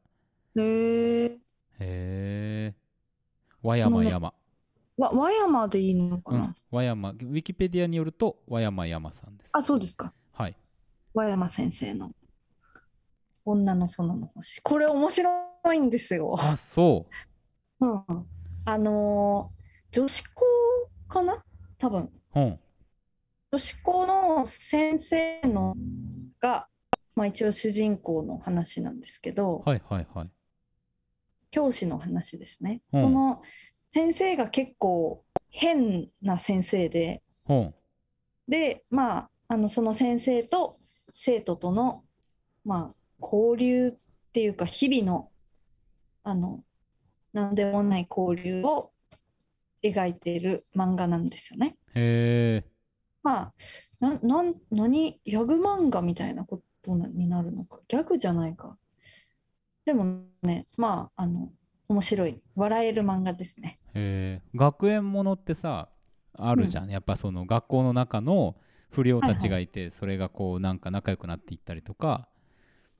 [0.55, 1.37] へえへ
[1.79, 2.73] え
[3.61, 4.33] 和山山、
[4.97, 9.49] わ和山でいいのかな、うん、和山ウィキペディアによると和山山さんです。
[9.53, 10.13] あそうですか。
[10.33, 10.55] はい。
[11.13, 12.11] 和山先生の。
[13.45, 14.61] 女の園の星。
[14.63, 15.29] これ面白
[15.73, 16.35] いんですよ。
[16.39, 17.07] あそ
[17.79, 17.85] う。
[17.85, 18.03] うん。
[18.65, 20.45] あのー、女子校
[21.09, 21.43] かな？
[21.77, 22.09] 多分。
[22.35, 22.59] うん
[23.53, 25.75] 女子校の先生の
[26.39, 26.67] が、
[27.15, 30.29] まあ、一応主人公の話なんですけど、はいはいはい、
[31.51, 33.43] 教師の話ですね、うん、その
[33.91, 37.75] 先生が結構変な先生で、うん、
[38.47, 40.79] でまああのその先生と
[41.11, 42.03] 生徒との、
[42.65, 45.29] まあ、交流っていうか日々の
[46.23, 46.63] あの
[47.33, 48.89] 何でもない交流を
[49.83, 51.75] 描いている漫画なんですよね。
[51.93, 52.72] へえ。
[53.23, 53.53] まあ、
[53.99, 57.79] な、なん、何、ギャグ漫画みたいなことになるのか。
[57.87, 58.77] ギャグじゃないか。
[59.85, 61.51] でもね、まあ、あの、
[61.87, 62.41] 面白い。
[62.55, 63.79] 笑える漫画ですね。
[63.93, 64.47] へえ。
[64.55, 65.89] 学園ものってさ、
[66.33, 66.85] あるじゃん。
[66.85, 68.55] うん、やっぱその学校の中の
[68.89, 72.27] 不良たちがいて、はいはい、それがこう、なんか仲良くなっていったりとか、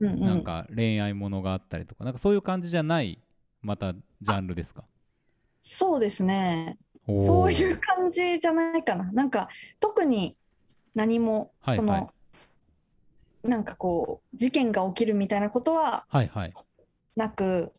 [0.00, 3.22] うんうん、なんか恋愛ものがあったりとか、なんかそういう感じじゃない、
[3.62, 4.84] またジャンルですか？
[5.60, 6.78] そうですね。
[7.06, 9.12] そういう感じじゃないかな。
[9.12, 9.48] なんか
[9.80, 10.36] 特に
[10.94, 12.10] 何も、はいはい、その
[13.42, 16.28] なんかこう事件が起きるみたいなことはなく、はい。
[16.28, 17.72] はい、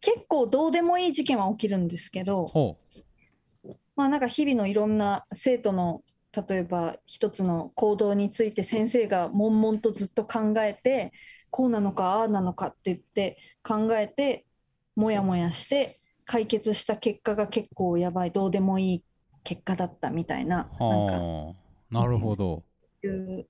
[0.00, 2.46] 結構どうでもいい事件は起きるんですけど
[3.96, 6.02] まあなんか日々のいろんな生徒の
[6.48, 11.12] 例えば一つの行動について先生が悶々とずっと考えて
[11.50, 14.44] こうなのかああなのかって言って考えて
[14.96, 19.04] もやもやして解決した結果が結構やばいどうでもいい
[19.42, 21.54] 結果だったみたいななんか
[21.90, 22.64] なるほど
[23.04, 23.46] いう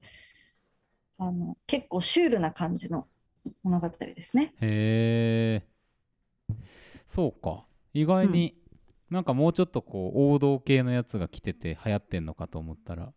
[1.18, 3.06] あの結構シュールな感じの
[3.62, 4.54] 物語ですね。
[4.60, 5.66] へえ
[7.06, 8.56] そうか意外に、
[9.10, 13.12] うん、なんかもうちょっとこう王道系のやつが来てて流行ってんのかと思ったら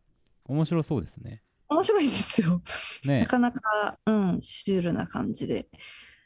[0.45, 1.43] 面白そうですね。
[1.69, 2.61] 面白いですよ。
[3.05, 5.67] ね、なかなか、うん、シュールな感じで。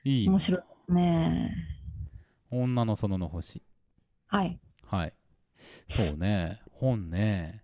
[0.03, 1.55] いい、面白いですね。
[2.51, 3.63] 女の園の星。
[4.27, 4.59] はい。
[4.85, 5.13] はい。
[5.87, 6.61] そうね。
[6.71, 7.63] 本ね。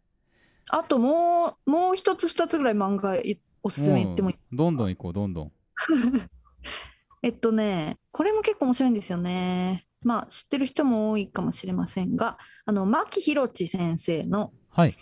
[0.69, 3.17] あともう、もう一つ二つぐらい漫画
[3.63, 5.51] おすすめ言ってもいいどんどん行こう、どんどん。
[7.23, 9.85] えっとね、これも結構面白いんですよね。
[10.01, 14.95] まあ、知ってる人も多いかもしれませんが、あの、牧宏地先生の、はい。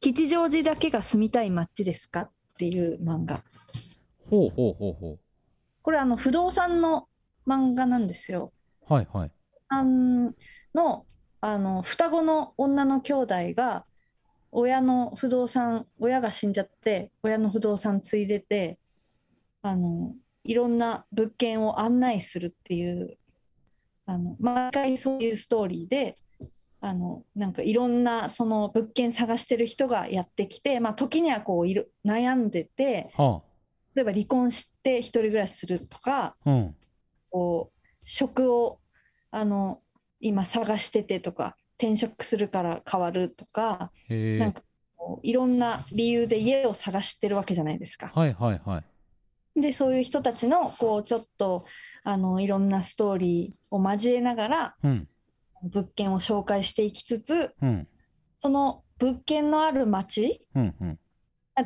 [0.00, 3.42] 吉祥寺だけが住みたい街ですかっていう漫画。
[4.28, 5.20] ほうほうほうほう。
[5.82, 7.08] これ、あの、不動産の
[7.46, 8.52] 漫画なんですよ。
[8.88, 9.30] はいはい。
[9.68, 11.06] あの、
[11.40, 13.84] あの、双子の女の兄弟が、
[14.52, 18.78] 親の不動産親が死んじゃって親の不動産継いでて
[19.62, 20.14] あの
[20.44, 23.16] いろんな物件を案内するっていう
[24.04, 26.16] あの毎回そういうストーリーで
[26.80, 33.42] あのなんかいろんなその物件探してる人がやってきて、まあ、時にはこういる悩んでて、はあ、
[33.94, 36.74] 例えば離婚して一人暮らしするとか、うん、
[37.30, 38.80] こう職を
[39.30, 39.80] あの
[40.20, 44.62] 今探しててとか転職するから変わるとかなんか
[45.22, 48.12] いろんな理由で家を探してるわけじゃないですか。
[48.14, 48.84] はいはいは
[49.56, 51.64] い、でそういう人たちのこうちょっと
[52.04, 55.08] あのいろんなストーリーを交えながら、うん、
[55.62, 57.88] 物件を紹介していきつつ、うん、
[58.38, 60.98] その物件のある町、うんうん、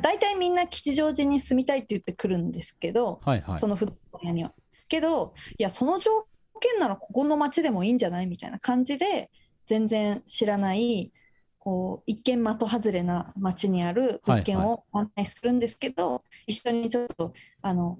[0.01, 4.53] 大体みんな吉祥寺に住みたいって言ってくるんですけど、はいはい、その不動産屋には。
[4.89, 6.26] けどいやその条
[6.57, 8.27] 件ならここの町でもいいんじゃない？
[8.27, 9.29] みたいな感じで
[9.65, 11.11] 全然知らない
[11.59, 17.99] こう一見的外れな町にある物件を案内するんですけど、はいはい、一緒にちょっとあの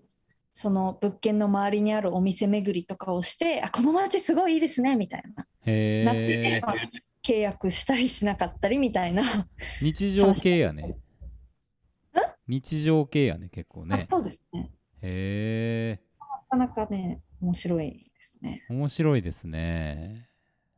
[0.54, 5.46] その物件の周りにあるお店巡りとかをしてあこの町すごいいいですねみたいな。
[5.65, 6.76] へなってまあ、
[7.24, 9.24] 契約したりしなかったりみたいな。
[9.82, 10.96] 日常系やね。
[12.48, 13.98] 日常系やね結構ね。
[13.98, 14.72] そうですね。
[15.02, 16.02] へえ
[16.50, 18.06] なかなかね面白い
[18.39, 20.30] ですね面白いですね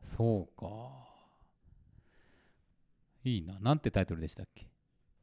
[0.03, 0.67] そうか。
[3.23, 3.59] いいな。
[3.59, 4.65] なんてタイトルでしたっけ？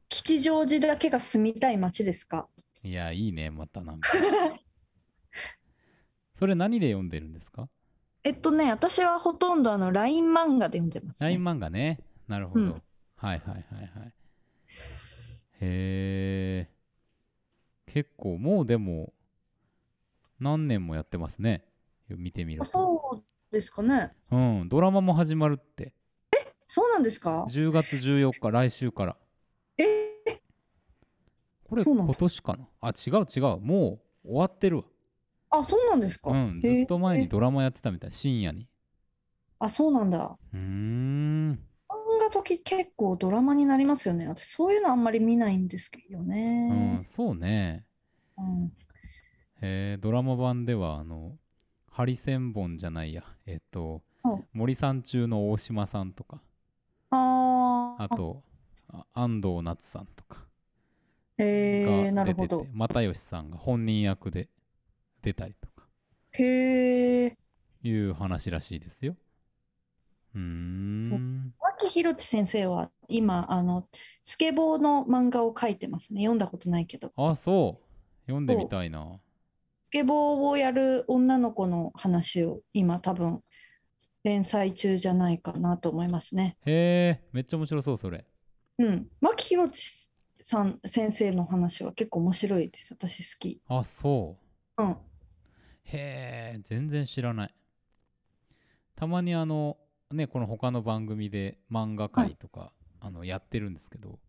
[0.07, 2.47] 吉祥寺だけが住みたい街ですか？
[2.83, 4.09] いや、いいね、またなんか。
[6.35, 7.67] それ何で読んでるんですか？
[8.23, 11.29] えっとね、私はほとんどあの LINE 漫画で読んでます、ね。
[11.29, 11.99] LINE 漫画ね。
[12.27, 12.65] なるほど。
[12.65, 12.81] うん、はい
[13.17, 13.65] はいはい
[13.99, 14.13] はい。
[15.59, 16.69] へえ。
[17.87, 19.13] 結構もうでも
[20.39, 21.66] 何年もやってますね。
[22.15, 22.65] 見てみると。
[22.65, 24.13] そうですかね。
[24.31, 25.93] うん、ドラマも始まるって。
[26.33, 29.17] え、そうなんですか ?10 月14日、来週から。
[29.77, 30.41] え？
[31.63, 32.67] これ今年かな？
[32.81, 33.59] あ、違う違う。
[33.59, 34.83] もう終わってるわ。
[35.49, 38.67] あ、そうなんですかうん、ずっと前にドラマやってたみたい、深夜に。
[39.59, 40.37] あ、そうなんだ。
[40.53, 41.59] うん。
[41.89, 44.27] 漫画時結構ドラマになりますよね。
[44.27, 46.97] 私そういうのあんまり見ないんですけどね。
[46.99, 47.85] うん、そうね。
[48.37, 48.65] うん、
[49.61, 51.37] へえ、ドラマ版では、あの、
[51.97, 53.23] ハリセンボンじゃないや。
[53.47, 54.03] えっと
[54.53, 56.39] 森さん中の大島さんとか。
[57.09, 58.43] ああと
[59.15, 60.45] 安藤夏さんとか。
[61.39, 62.67] へえなるほど。
[62.71, 64.47] 又吉さんが本人役で
[65.23, 65.87] 出たりとか。
[66.33, 67.37] へえ
[67.81, 69.15] いう話らしいですよ。
[70.35, 71.51] うん。
[71.59, 73.87] 牧宏地先生は今あの
[74.21, 76.21] スケボーの漫画を描いてますね。
[76.21, 77.11] 読んだことないけど。
[77.17, 77.83] あそう。
[78.27, 79.19] 読んでみたいな
[79.87, 83.39] スケボーをやる女の子の話を今多分
[84.25, 86.57] 連載中じゃないかなと思いますね。
[86.65, 88.25] へえ、めっちゃ面白そう、それ。
[88.79, 89.07] うん。
[89.21, 90.09] 牧宏
[90.41, 92.95] さん先生の話は結構面白いです。
[92.95, 93.61] 私好き。
[93.69, 94.37] あ、そ
[94.77, 94.83] う。
[94.83, 94.97] うん。
[95.85, 97.55] へえ、全然知らない。
[98.93, 99.77] たまにあの、
[100.11, 102.71] ね、この他の番組で漫画界とか、はい、
[103.03, 104.19] あのやってるんですけど。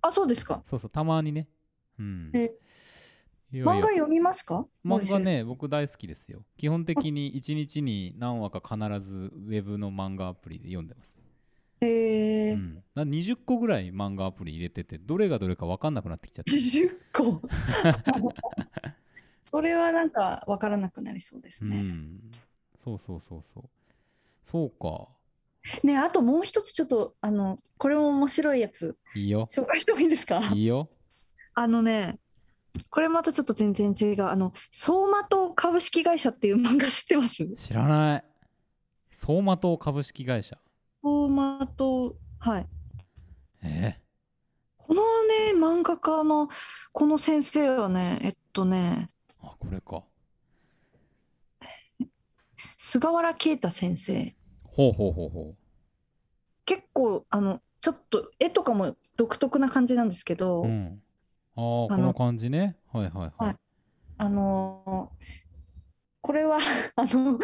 [0.00, 0.62] あ、そうですか。
[0.64, 1.48] そうそう、たまにね。
[1.98, 2.30] うん。
[3.52, 3.72] いやいや。
[3.72, 4.66] 漫画読みますか？
[4.84, 6.44] 漫画ね僕大好きですよ。
[6.56, 11.14] 基本的に1日に何話か必ずウェブの漫画アプリで読んでます。
[11.80, 16.50] へえー、うん、20個ぐらい漫画アプリ入れててどれがどれか分かんなくなってきちゃって。
[16.50, 17.40] 20個？
[19.46, 22.20] それはなんか分からなくなりそうですね、うん、
[22.76, 23.64] そうそうそうそう。
[24.42, 25.08] そうか。
[25.82, 28.96] ねあともう一つちょっとあのこれも面白いやつ。
[29.14, 29.46] いいよ。
[29.46, 30.40] 紹介してもいいですか？
[30.52, 30.90] いいよ。
[31.54, 32.18] あのね
[32.90, 34.24] これまたちょっと全然違う。
[34.24, 37.46] あの相馬灯株式会社っていう漫画知ってます？
[37.56, 38.24] 知らない。
[39.10, 40.58] 相馬灯株式会社。
[41.02, 42.66] 相馬灯はい。
[43.62, 44.00] え？
[44.76, 46.48] このね漫画家の
[46.92, 49.08] この先生はねえっとね。
[49.42, 50.04] あこれか。
[52.76, 54.34] 菅原啓太先生。
[54.62, 55.56] ほうほうほうほう。
[56.64, 61.02] 結構あのちょっと絵とかも独特な感じなんですけど、うん、
[61.58, 62.76] ああこの感じね。
[62.92, 63.56] はいはいはい、はい、
[64.16, 65.26] あのー、
[66.20, 66.58] これは
[66.94, 67.40] あの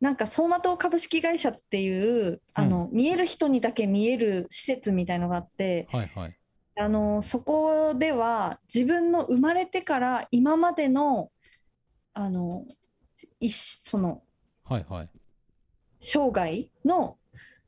[0.00, 6.36] なんか相馬灯株式会社っていうあの、うん、見える人にだけ見える施設みたいのがあって、はいはい、
[6.76, 11.30] あのそこでは自分の生まれてから今までの
[12.14, 12.66] あの
[13.48, 14.22] その、
[14.64, 15.10] はいはい、
[16.00, 17.18] 生涯の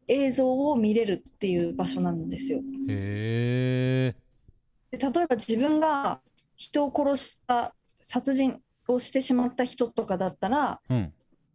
[0.08, 2.60] 映像を見れるっていう場所なんですよ。
[2.88, 4.16] へ
[4.90, 6.20] で例えば自分が
[6.56, 11.12] 人を殺した殺人をしてしまった人とかだったら、うん、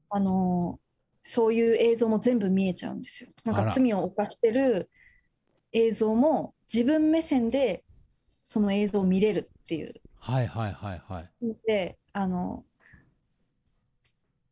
[0.10, 0.80] あの
[1.21, 3.30] そういう映像も全部見えちゃうんですよ。
[3.43, 4.89] なんか罪を犯してる
[5.74, 7.84] 映像も自分目線で
[8.45, 9.93] その映像を見れるっていう。
[10.19, 11.30] はいはいはいはい。
[11.67, 12.63] であの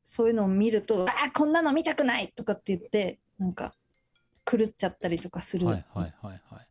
[0.04, 3.74] そういうのを見ると「ああこんなの見たくない!」とかって言ってなんか
[4.46, 5.68] 狂っちゃったりとかする。
[5.68, 6.68] はいはいはいはい。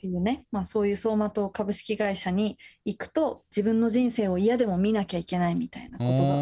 [0.00, 6.36] っていうね、まあ、そういう相馬灯株式会社に行くと自分の人生を嫌でも見なきゃいけないみたいなことが、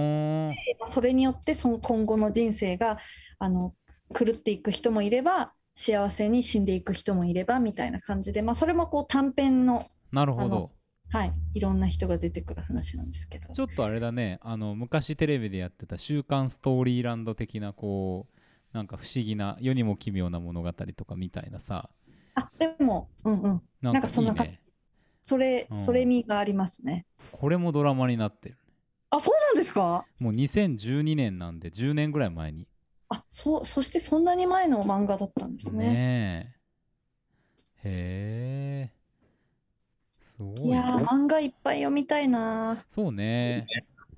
[0.78, 2.98] まあ、それによってその今後の人生が
[3.40, 3.74] あの
[4.14, 10.70] 狂っていく人もいれば幸せに死んでいく人もいればみたいな感じで、まあ、それもこう短編のなるほど。
[11.10, 13.52] はい、いろんな人が出てくる話なんですけど。
[13.52, 14.38] ちょっとあれだね。
[14.42, 18.38] あの昔テレビでやってた「週刊ストーリーランド」的なこう
[18.76, 21.90] なんか不思議な世にも奇妙な物語とかみたいなさ
[22.38, 24.60] あでもうんうんなんかそんな感じ、ね、
[25.22, 28.56] それ、うん、それ味がありますねこれもドラマになってる
[29.10, 30.04] あそうなんですか？
[30.18, 32.66] もう2012年なんで10年ぐらい前に
[33.08, 35.86] あそうそしてそんなに前の漫画だったんですね。
[35.86, 36.56] ね
[37.84, 38.92] へえ。
[40.20, 42.76] すごい、いや漫画いっぱい読みたいな。
[42.88, 43.66] そうね。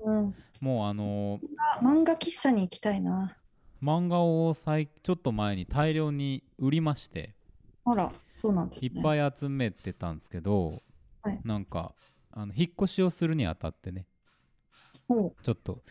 [0.00, 1.40] うん、もうあのー、
[1.82, 3.36] 漫画喫茶に行きたいな。
[3.82, 7.34] 漫画を最ちょっと前に大量に売りまして。
[7.92, 10.82] あら、そうなんです、ね、いっぱい集めてたんですけど、
[11.22, 11.94] はい、なんか
[12.32, 14.06] あの引っ越しをするにあたってね、
[15.08, 15.82] ちょっと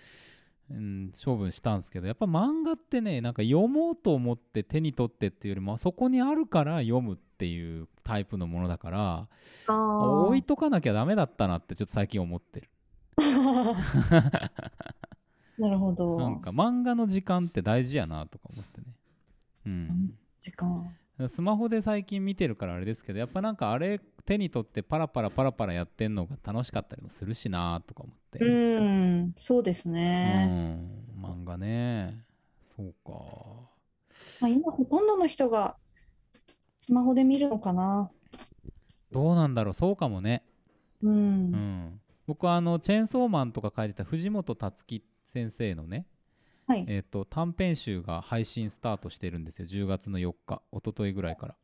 [0.72, 9.28] うん、勝負したんですけどやっぱ漫画ってねなんか読もうと思って手に取ってっていうよりもそこにあるから読むっていうタイプのものだから
[9.68, 12.70] 置いとかなきゃダメだったなってちょっと最近思ってる。
[15.58, 16.18] なるほど。
[16.18, 18.88] なんか漫画の時間って大事やなとか思ってね。
[19.66, 20.14] うん。
[20.40, 20.96] 時間
[21.28, 28.46] スマホで最近見てるからあれですけどやっぱなんかあれ手に取ってパラパラパラパラやってんのが楽しかったりもするしなとか思って。
[28.46, 30.48] うんそうですね。
[30.48, 32.24] うん漫画ね。
[32.62, 33.12] そうか、
[34.40, 35.76] まあ、今ほとんどの人が
[36.78, 38.10] スマホで見るのかな。
[39.12, 39.74] どうなんだろう。
[39.74, 40.46] そうかもね。
[41.02, 41.18] うん、う
[41.58, 46.06] ん、僕はあのチェーンソーマンとか書いてた藤本達樹先生のね
[46.70, 49.66] はい、えーと、短編集が配信スタートしてるんですよ。
[49.66, 50.62] 10月の4日。
[50.72, 51.56] 一昨日ぐらいから、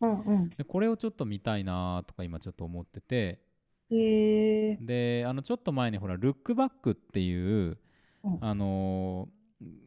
[0.00, 3.44] うんうん、でこれをちょっと見たいなとか今ちょっと思ってて。
[3.90, 7.78] へであのちょっと前にほら「ルックバック」っていう、
[8.24, 9.28] うん、あの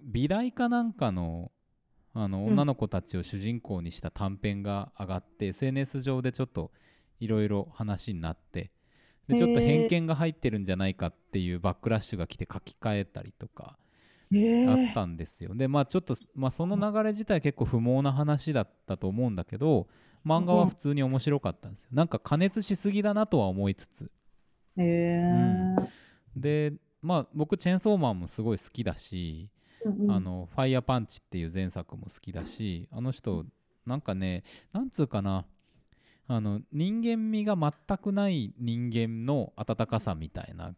[0.04, 1.52] 美大かなんかの
[2.14, 6.72] あの女の子たちを主人公にした短編が上がって、うん、SNS 上でちょっと
[7.20, 8.72] いろいろ話になって。
[9.28, 13.78] でちょっと偏見が入ってるんじゃないかっていうバックラッシュが来て書き換えたりとか
[14.32, 15.56] あったんですよ。
[15.56, 19.88] でまあちょっと、まあ、その流れ自体結構不毛な話だったと思うんだけど
[20.26, 21.90] 漫画は普通に面白かったんですよ。
[21.94, 24.12] なんか加熱しすぎだなとは思いつつ。
[24.78, 25.22] へ
[25.76, 25.90] うん、
[26.36, 29.50] でまあ僕チェーンソーマンもすごい好きだし、
[29.84, 33.46] うんうん、あのファイヤーパンチっていう前作も好きだしあの人
[33.86, 35.46] なんかねなんつうかな
[36.28, 40.76] あの人間味が全くない人間の温かさみたいな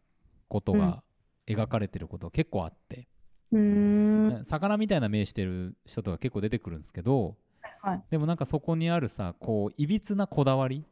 [0.47, 1.03] ことが
[1.45, 3.07] 描かれてることが結構あって、
[3.51, 7.35] 魚みたいな目してる人とか結構出てくるんですけど、
[7.81, 10.85] はい、でもなんかそこにあるさこういびつなこだわり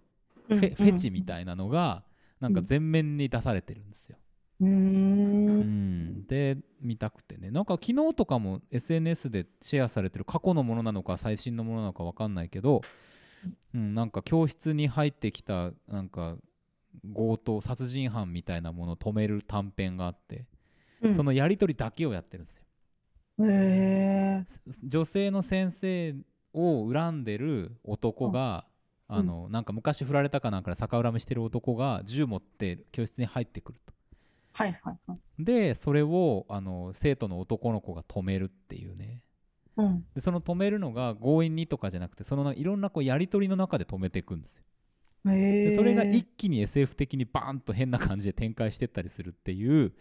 [0.47, 2.03] フェ,、フェチみたいなのが
[2.39, 4.17] なんか全面に出されてるんですよ。
[4.61, 6.25] うん。
[6.27, 7.51] で見たくてね。
[7.51, 12.81] なんか昨日とかも SNS でシェアされてる過去のものなのか最新のものなのか分かんないけど、
[13.73, 16.37] うん、なんか教室に入ってきたなんか
[17.13, 20.45] 強盗殺人犯みたいなものを止める短編があって、
[21.01, 22.63] うん、そのやり取りだけをやってるんですよ。
[23.47, 24.43] へ
[24.83, 26.15] 女性の先生
[26.53, 28.65] を恨んでる男が、
[29.09, 33.93] うん、あのなんか昔振られたかなんかで逆恨みしてる男が銃持って教室に入ってくると。
[34.51, 39.23] はいはいはい、でそれをあの生徒の男の子が止めるっていうね、
[39.77, 44.63] うん、でその止めるのが強引にとかじゃなくてそのいろんなこうやり取りの中で止めていくんですよ。
[45.25, 49.91] でそれが一気に SF 的にバーンと変な感じで展開してったりするっていう、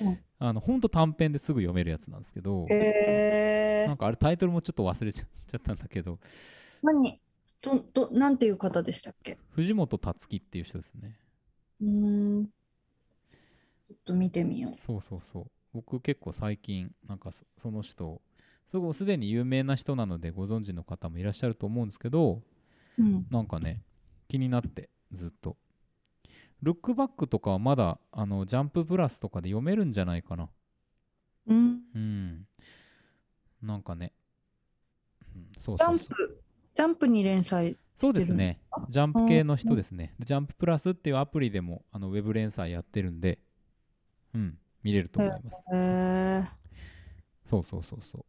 [0.00, 2.66] うん、あのほんと短編ですぐ読めるやつなんですけど、
[3.86, 6.18] なんかあれタイトルもちょっと忘れちゃったんだけど
[6.82, 7.20] 何？
[7.60, 9.38] どどなんていう方でしたっけ？
[9.50, 11.16] 藤本つ樹っていう人ですね。
[11.80, 12.46] うん。
[12.46, 14.74] ちょっと見てみよう。
[14.80, 15.44] そうそうそう。
[15.74, 18.20] 僕結構最近なんかその人
[18.66, 22.42] すごいすでに有名な人なのでご存知の方もいらっしゃると思うんですけど、
[22.98, 23.80] うん、なんかね
[24.32, 25.58] 気になってずっと。
[26.62, 30.48] ルックバックとかはまだあのジャンププラスとかで読めるんじゃないかな。
[31.48, 32.46] うん、うん、
[33.62, 34.12] なんかね、
[35.34, 35.98] うん、そうそうそう。
[35.98, 36.42] ジャンプ
[36.74, 38.60] ジャンプに連載そうですね。
[38.88, 43.38] ジャンプ系の人ですね、ジャンププラスっていうアプリでもあのウェブ連載やってるんで
[44.34, 45.62] うん見れると思います。
[45.74, 46.44] へ
[47.44, 48.24] そうそうそうそ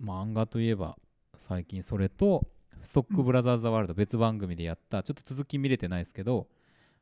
[0.00, 0.04] う。
[0.04, 0.98] 漫画といえば
[1.38, 2.48] 最近それと
[2.86, 6.48] ストックブラザーズ・ザ・ワールド別番組でやったちょっと続き見れてないですけど、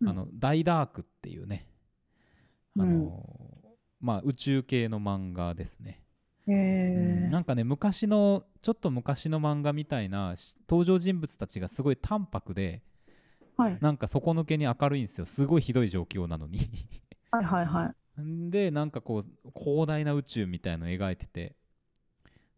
[0.00, 1.68] うん、あの大ダークっていうね
[2.78, 3.70] あの、うん、
[4.00, 6.00] まあ宇宙系の漫画ですね。
[6.46, 10.34] へえ、うん、なんかね昔のちょっと昔の漫画みたいな
[10.68, 12.82] 登場人物たちがすごい淡白で、
[13.56, 15.26] はい、なんか底抜けに明るいんですよ。
[15.26, 16.60] すごいひどい状況なのに。
[17.30, 17.94] はいはいはい。
[18.50, 21.56] でなんかこう広大な宇宙みたいのを描いてて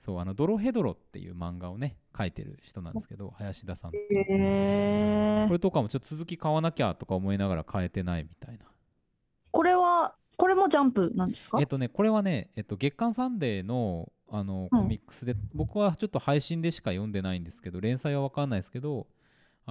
[0.06, 8.66] そうあのドロヘドロっていう漫画をね書いてる人なんですけど林田さんこれとかもちょっと続き買わなきゃとか思いながら買えてないみたいな。
[9.50, 11.58] これはこれもジャンプなんですか？
[11.60, 19.08] えっとねこれはね、えっと、月刊サンデーのあのコミックスで、うん、僕はちょっと配信でしか読んでないんですけど連載は分かんないですけど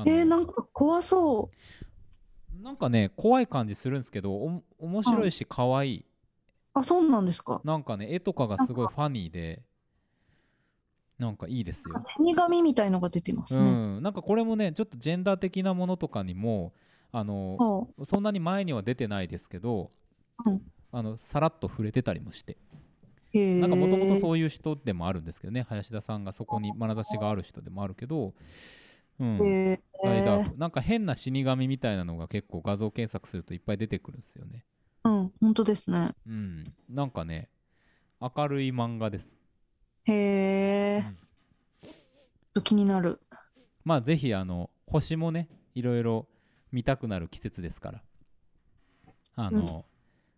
[0.05, 1.49] えー、なんか怖そ
[2.59, 2.61] う。
[2.61, 6.05] なんかね怖い感じするんですけどお面白いし可愛い。
[6.73, 7.61] あそうなんですか。
[7.63, 9.61] なんかね絵とかがすごいファニーで
[11.18, 11.95] なんかいいですよ。
[12.18, 13.68] 死神みたいのが出てますね、う
[13.99, 16.74] ん、なんかこれもねちょっとジェンダー的なものとかにも
[17.11, 19.91] あのそんなに前には出てないですけど、
[20.45, 20.61] うん、
[20.91, 22.57] あのさらっと触れてたりもして。
[23.34, 25.63] なんかもともとそういう人でもあるんですけどね。
[25.63, 28.34] 林田さんがそこに眼差しがある人でもあるけど
[29.20, 29.38] うん、
[30.03, 34.66] ライダーなんか変な死神みたいなのが結構画像検索するといっぱい出てくるんですよね。
[35.03, 36.11] うん本当ですね。
[36.28, 36.74] うん。
[36.89, 37.49] なんかね
[38.20, 39.34] 明るい漫画です
[40.06, 41.03] へえ、
[42.53, 43.20] うん、気になる。
[43.84, 46.28] まあぜひあの星もねいろいろ
[46.72, 48.01] 見たくなる季節ですから。
[49.36, 49.86] あの、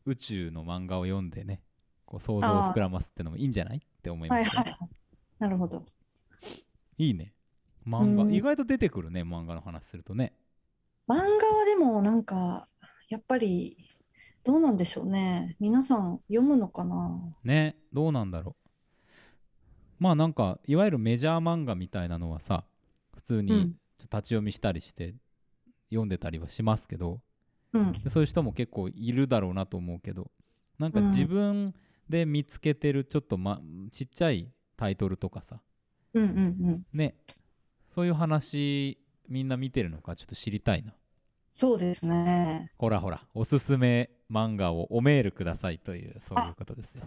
[0.05, 1.61] うん、宇宙の漫画を読んでね
[2.05, 3.78] こう想像を膨らますってのもいいんじゃない？
[3.78, 4.78] って思います、ね、はいはい。
[5.39, 5.86] なるほど。
[6.97, 7.34] いいね。
[7.86, 10.34] 漫画、うん、意外と出てくるね漫画の話するとね。
[11.07, 12.68] 漫画はでもなんか
[13.09, 13.78] やっぱり
[14.43, 15.55] どうなんでしょうね。
[15.59, 17.20] 皆さん読むのかな？
[17.43, 18.66] ねどうなんだろう
[19.99, 22.63] まあなんかいわゆるメジャー漫画みたいなのはさ
[23.15, 23.73] 普通に
[24.03, 25.15] 立ち読みしたりして
[25.89, 27.21] 読んでたりはしますけど、
[27.73, 30.29] うん、そういう人も結構いるだろうなと思うけど
[30.79, 31.73] なんか自分
[32.07, 33.59] で見つけてるちょっと、ま、
[33.91, 35.59] ちっちゃいタイトルとかさ、
[36.13, 36.39] うんうんう
[36.71, 37.15] ん、ね
[37.87, 40.93] そういう話みんな見てるのかちょっと知りたいな。
[41.51, 42.71] そうですね。
[42.77, 47.03] ほらほらおすすめ漫画をおメールくださいというそういうことですよ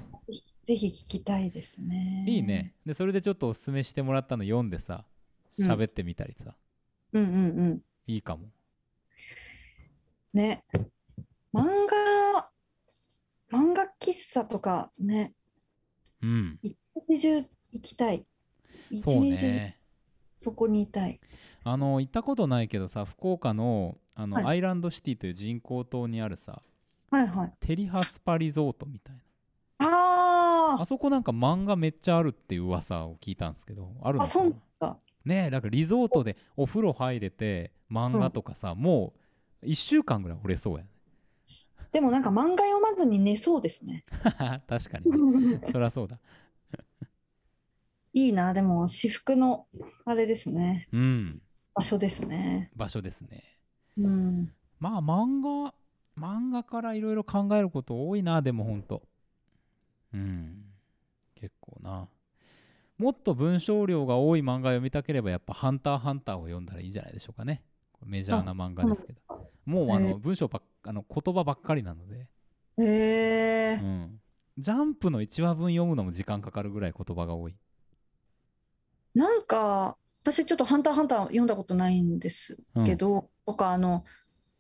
[0.71, 2.25] ぜひ聞きたいですね。
[2.29, 2.75] いいね。
[2.87, 5.05] でそれでちょっとおすすめしてもらったの読んでさ
[5.59, 6.55] 喋ってみたりさ、
[7.13, 7.39] うん、うんうん。
[7.39, 8.47] うんいいかも。
[10.33, 10.63] ね。
[11.53, 11.65] 漫
[13.51, 15.33] 画漫画喫茶とかね。
[16.23, 16.61] うん。
[16.63, 16.77] 一
[17.09, 17.37] 日中
[17.73, 18.25] 行きたい。
[18.93, 19.73] 一日中
[20.37, 21.19] そこにいたい。
[21.65, 26.63] あの行ったことないけどさ福岡のあの、はい、アイランドシティという人工島にあるさ、
[27.11, 29.23] はいはい、テリハスパリゾートみたいな
[30.75, 34.45] ああそこなんか漫画めっちゃあるっていう噂を聞いたんですけどあるのか
[34.81, 34.97] な？
[35.25, 35.61] ねえだ。
[35.61, 39.13] からリゾートでお風呂入れて漫画とかさ、うん、も
[39.63, 40.89] う1週間ぐらい折れそうやね。
[41.93, 44.05] でもなんか漫画読まずに寝そうですね。
[44.69, 46.19] 確かに、ね、 そりゃそうだ。
[48.13, 49.67] いいな、でも私服の
[50.05, 50.89] あれですね。
[50.93, 51.43] うん。
[51.75, 52.71] 場所ですね。
[52.75, 53.45] 場所ですね。
[53.97, 55.75] うん、まあ漫画
[56.19, 59.03] 漫画からいろいろ考えること多いなでもほんと
[60.15, 60.65] うん。
[61.35, 62.09] 結構な。
[62.99, 67.63] もっと文章量が多い漫画読みたければやっぱ「ハンターハンター」を読んだらいいんじゃないでしょうかね。
[68.05, 69.21] メジャーな漫画ですけど。
[69.65, 72.27] もうあの文章ばっあの言葉ばっかりなので。
[72.79, 74.21] へえ、うん、
[74.59, 77.57] ジャンプの1話分読むのも時間かかるぐらい言葉が多い。
[79.15, 84.05] なんか私ちょっと「ハンターハンター」読んだことないんですけど、うん、とかあの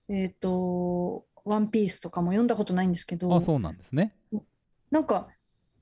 [0.09, 4.17] えっ、ー、と「ワンピースとかも読んだことないんですけどあそうなんですね。
[4.91, 5.29] なんか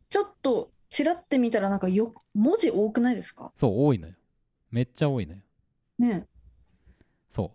[0.08, 3.52] ちょっとちらって見たらなんかよ文字多くないですか？
[3.54, 4.14] そう多いのよ。
[4.70, 5.40] めっちゃ多いのよ。
[5.98, 6.26] ね。
[7.28, 7.54] そ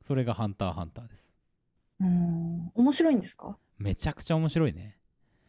[0.00, 0.04] う。
[0.04, 1.30] それが「ハンターハンター」です。
[2.00, 2.70] うん。
[2.74, 3.56] 面白いんですか？
[3.78, 4.96] めちゃくちゃ面白いね。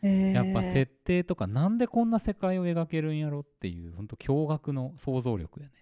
[0.01, 5.73] えー、やっぱ設定とかなんでこんな世界を描けるんやろっていうほんと驚愕の想像力やね。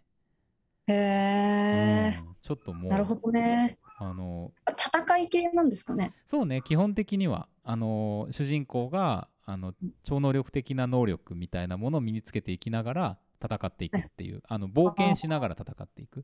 [0.87, 3.77] へえ、うん、ちょっともうなるほどね。
[3.97, 6.13] あの戦い系なんですかね？
[6.25, 7.47] そうね基本的には。
[7.63, 9.73] あの主人公があの
[10.03, 16.23] 超能力的な能力みたいなものを身につけていきながら戦っていくっていうあの冒険しながら戦っていく、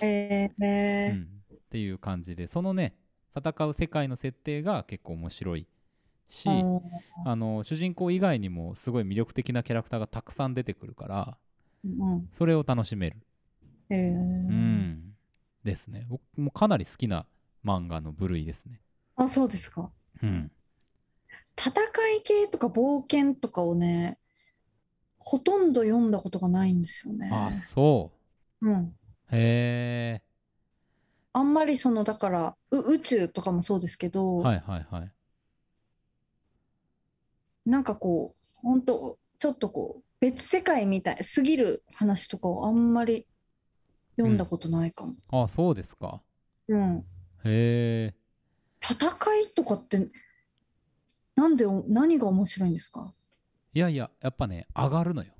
[0.00, 1.10] えー。
[1.12, 2.96] うん、っていう感じでそのね
[3.36, 5.68] 戦う世界の設定が結構面白い
[6.26, 6.48] し
[7.24, 11.36] あの主人公以外にもすごい魅力的なキャラクターがたくさん出てくるから、
[11.84, 13.18] うん、それを楽しめる、
[13.88, 15.14] えー、うん。
[15.62, 16.06] ですね。
[16.08, 17.24] 僕もかなり好きな
[17.64, 18.80] 漫画の部類ですね。
[19.16, 19.90] あそうですか。
[20.22, 20.50] うん
[21.58, 21.72] 戦
[22.16, 24.18] い系とか冒険とかをね
[25.18, 28.12] ほとんど読んだことがないんですよねあそ
[28.60, 28.92] ううん
[29.30, 30.22] へえ
[31.32, 35.10] あんまりそのだから宇宙とかもそうですけど、はいはいはい
[37.66, 43.26] なんかこう本当ちょっとこう別世界みたいすぎる話とかをあんまり
[44.16, 45.14] 読んだことないかも。
[45.30, 46.20] あそうですか。
[46.68, 46.98] うん。
[46.98, 47.04] へ
[47.44, 48.14] え。
[48.80, 48.96] 戦
[49.40, 50.06] いとかって
[51.36, 53.12] なんで何が面白いんですか？
[53.72, 55.32] いやいややっぱね上がるのよ。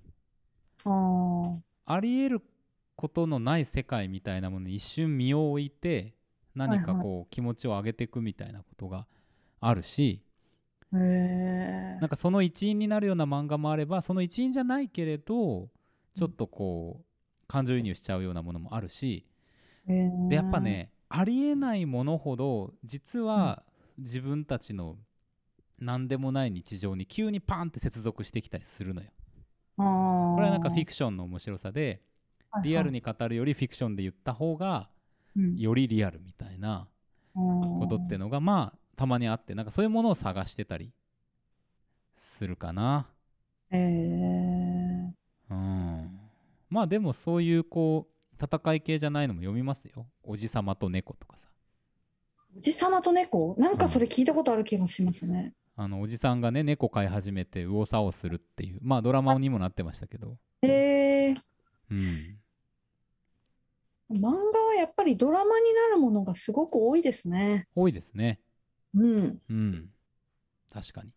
[0.85, 2.43] あありえる
[2.97, 6.15] ことのない世界みたいなものに一瞬身を置いて
[6.55, 9.07] 何かこう気持ちを上げていくみたいなことが
[9.61, 10.23] あるし、
[10.93, 15.69] なんかその一員になるような漫画もあればその一員じゃないけれど
[16.15, 19.27] ちょっとこう感情移入しちゃうようなものもあるし、
[19.87, 23.63] でやっぱねありえないものほど実は
[23.99, 24.97] 自分たちの
[25.79, 29.09] 何でもない日常に急にパンって接続してきたりするのよ。
[29.77, 32.01] これはなんかフィクションの面白さで
[32.63, 34.89] リアルに語るよりフィクションで言った方が
[35.57, 36.87] よりリアルみたいな
[37.35, 40.93] ことってのがまあたまにあってなんかそういうものを探してたり
[42.15, 43.09] するかな。
[43.71, 46.21] へえー、うん。
[46.71, 50.07] まあでもそういうこう戦い系じゃないのも読みますよ。
[50.23, 51.49] おじさまと猫とかさ。
[52.57, 53.57] おじさまと猫？
[53.59, 60.37] なんかそれ聞いたことある気がしますね、うん、あのおじさんがね猫飼い始めて右往左往するっていうまあドラマにもなってましたけど。
[60.63, 61.35] へえ
[61.91, 62.39] うん。
[64.11, 64.21] 漫
[64.53, 67.67] 画はやっぱりドラマになるものがすごく多いですね。
[67.75, 68.41] 多いですね。
[68.95, 69.39] うん。
[69.49, 69.89] うん。
[70.73, 71.11] 確かに。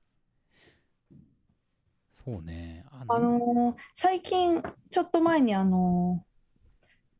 [2.11, 2.83] そうね。
[2.91, 6.25] あのあのー、最近、ちょっと前に、あの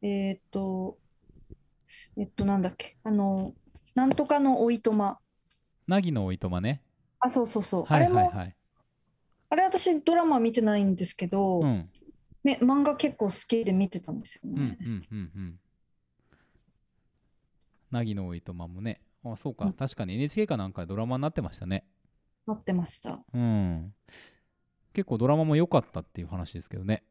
[0.01, 0.97] ー、えっ、と、
[2.17, 5.19] えっと、なんだっけ、あのー、なんとかのおいとま。
[5.87, 6.81] なぎのおいとまね。
[7.19, 7.83] あ、そうそうそう。
[7.85, 8.53] はいはいはい、あれも、
[9.49, 11.89] あれ私ドラマ見てないんですけど、うん、
[12.43, 14.77] ね、漫画結構好きで見てたんですよね。
[14.79, 15.59] うんうんうんうん。
[17.91, 19.01] なぎのおいとまもね。
[19.23, 21.85] あ、そうか、うん、確かに NHK かなんかドラマになってましたね。
[22.45, 23.19] なってました。
[23.33, 23.93] うん。
[24.93, 27.03] 結構ドラマも良かったっていう話ですけどね。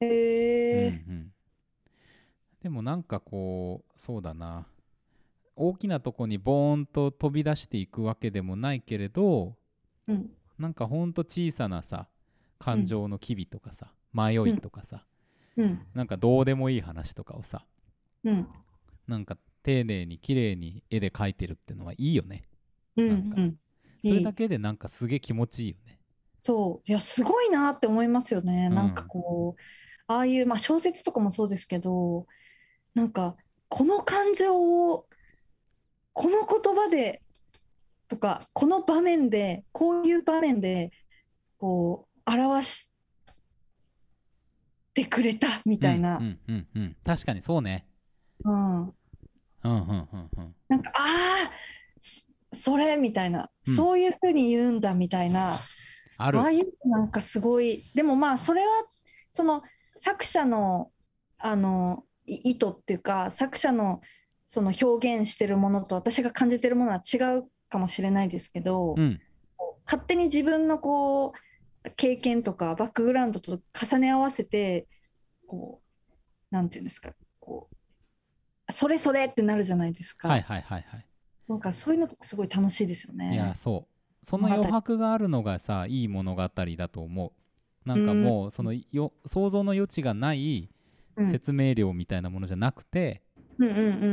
[0.00, 1.32] へえ、うんうん、
[2.60, 4.66] でもなんかこうそうだな
[5.68, 9.54] 大きなとこにボーンと飛び出していくわけでもないけれど、
[10.08, 12.08] うん、なんかほんと小さなさ
[12.58, 15.04] 感情の機微とかさ、うん、迷いとかさ、
[15.56, 17.64] うん、なんかどうでもいい話とかをさ、
[18.24, 18.48] うん、
[19.06, 22.42] なんか丁寧に綺麗に絵で描いてるってのはいいよね。
[22.96, 23.56] うん、なんか、
[24.04, 26.00] それだけでなんかすげえ気持ちいいよね。
[26.40, 26.90] そう。
[26.90, 29.62] いやすごいなって思いますよね、うん、なんかこう
[30.08, 32.26] ああいう、まあ、小説とかもそうですけど
[32.94, 33.36] なんか
[33.68, 35.06] この感情を
[36.12, 37.22] この言葉で
[38.08, 40.90] とかこの場面でこういう場面で
[41.58, 42.92] こう表し
[44.94, 47.86] てくれたみたいな、うんうんうん、確かにそうね、
[48.44, 48.92] うん、うん
[49.64, 50.30] うんうん。
[50.36, 51.50] うんなんかああ
[52.52, 55.56] それみたいな、うん、そういうふうに言うんだみたいな。
[56.18, 56.38] ある。
[56.38, 57.82] ああいうなんかすごい。
[57.94, 58.84] でもまあそれは
[59.30, 59.62] その
[59.96, 60.90] 作者の
[61.38, 64.00] あの意図っていうか作者の
[64.52, 69.18] その表現してるものと私が感じてるものは違うかもしれないですけど、うん。
[69.86, 71.32] 勝手に自分のこ
[71.86, 74.86] う経験とかバックグラウンドと重ね合わせて
[75.46, 80.28] こうなんていうんですかこうそれそれってなるじゃないですか。
[80.28, 81.06] はいはいはいはい。
[81.48, 83.32] なんかそういうのとかすごい楽しいですよね。
[83.32, 84.26] いやそう。
[84.26, 87.32] その余白があるのがさいい物語だと思
[87.86, 87.88] う。
[87.88, 90.68] なんかもうそのよ想像の余地がない
[91.16, 91.26] うん。
[91.26, 93.22] 説明量みたいなものじゃなくて、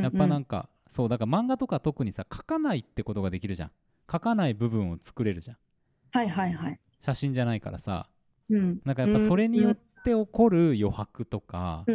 [0.02, 3.72] やっぱなんかそうだから漫画とか特にさ書かないってことができるじゃん。
[4.12, 5.58] 書かない部分を作れるじゃん。
[6.12, 6.80] はいはいはい。
[7.00, 8.10] 写真じゃないからさ。
[8.50, 8.82] うん。
[8.84, 11.86] なんかやっぱそれによって起こる余白とか、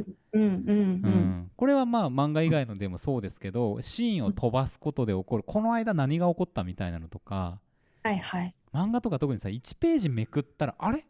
[1.57, 5.43] これはまあ漫画以外のでもそうですけどシーンを飛ばすことで起こる。
[5.45, 7.59] この間何が起こったみたいなのとか。
[8.05, 8.55] はいはい。
[8.73, 11.05] 漫画とか特にさ1ページめくったらあれ？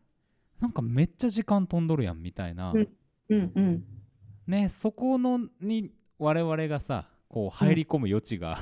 [0.60, 2.88] なんかめっちゃ時間飛んどるやんみたいな、うん。
[3.28, 3.84] うんうん。
[4.46, 8.58] ねそこのに我々がさこう入り込む余地が、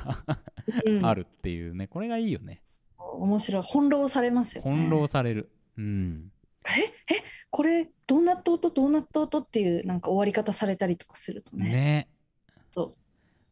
[0.87, 1.05] うん。
[1.05, 1.87] あるっていうね。
[1.87, 2.63] これがいいよね。
[2.99, 3.63] 面白い。
[3.63, 4.71] 翻弄されますよね。
[4.71, 5.51] 翻弄される。
[5.77, 6.33] うん。
[6.65, 7.15] え？
[7.15, 7.23] え？
[7.51, 11.69] これどうなった音どうなった音っていうなんか終わり方されたりとかするとね。
[11.69, 12.09] ね。
[12.73, 12.95] そう。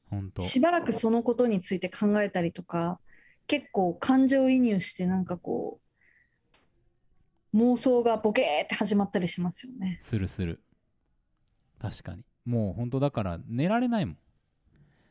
[0.08, 0.42] ほんと。
[0.42, 2.98] しばらくそのことについて考えたりとか
[3.46, 5.78] 結構感情移入してなんかこ
[7.52, 9.98] う妄想がボケーって始まったりしますよね。
[10.00, 10.62] するする。
[11.78, 14.16] 確かにもうほんとだから寝られないもん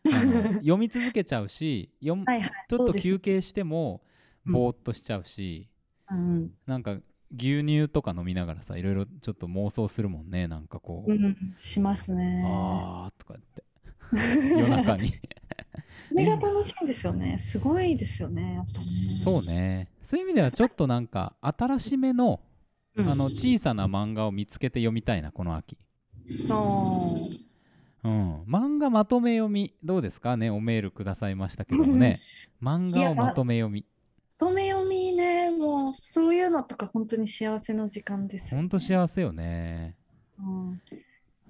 [0.60, 2.52] 読み続けちゃうし読むはいはい。
[2.70, 4.02] ちょっと休憩しても
[4.46, 5.70] うんぼーっとしちゃうし、
[6.10, 6.98] うんなんか
[7.32, 12.44] 牛乳とか飲みながらさいろいろちょっと妄想するもんねなんかこう、うん、しますね。
[12.48, 15.12] あーとか言って夜中に
[16.10, 17.38] これが楽しいんですよね。
[17.38, 18.56] すごいですよね。
[18.56, 18.86] やっぱね。
[19.24, 22.40] そうねそういう意味ではちょっとなんか新しめの
[22.96, 25.78] うんあの小さな漫画を見つけて読みたいなこの秋
[28.04, 28.44] うん。
[28.44, 30.50] 漫画まとめ読みどうですかね？
[30.50, 32.20] おメールくださいましたけどもね。
[32.62, 33.86] 漫画をまとめ読み。
[34.32, 39.98] 一目読みね、もうそういうのとか本当に幸せの時間ですよ、ほんと幸せよね、
[40.40, 40.70] うん。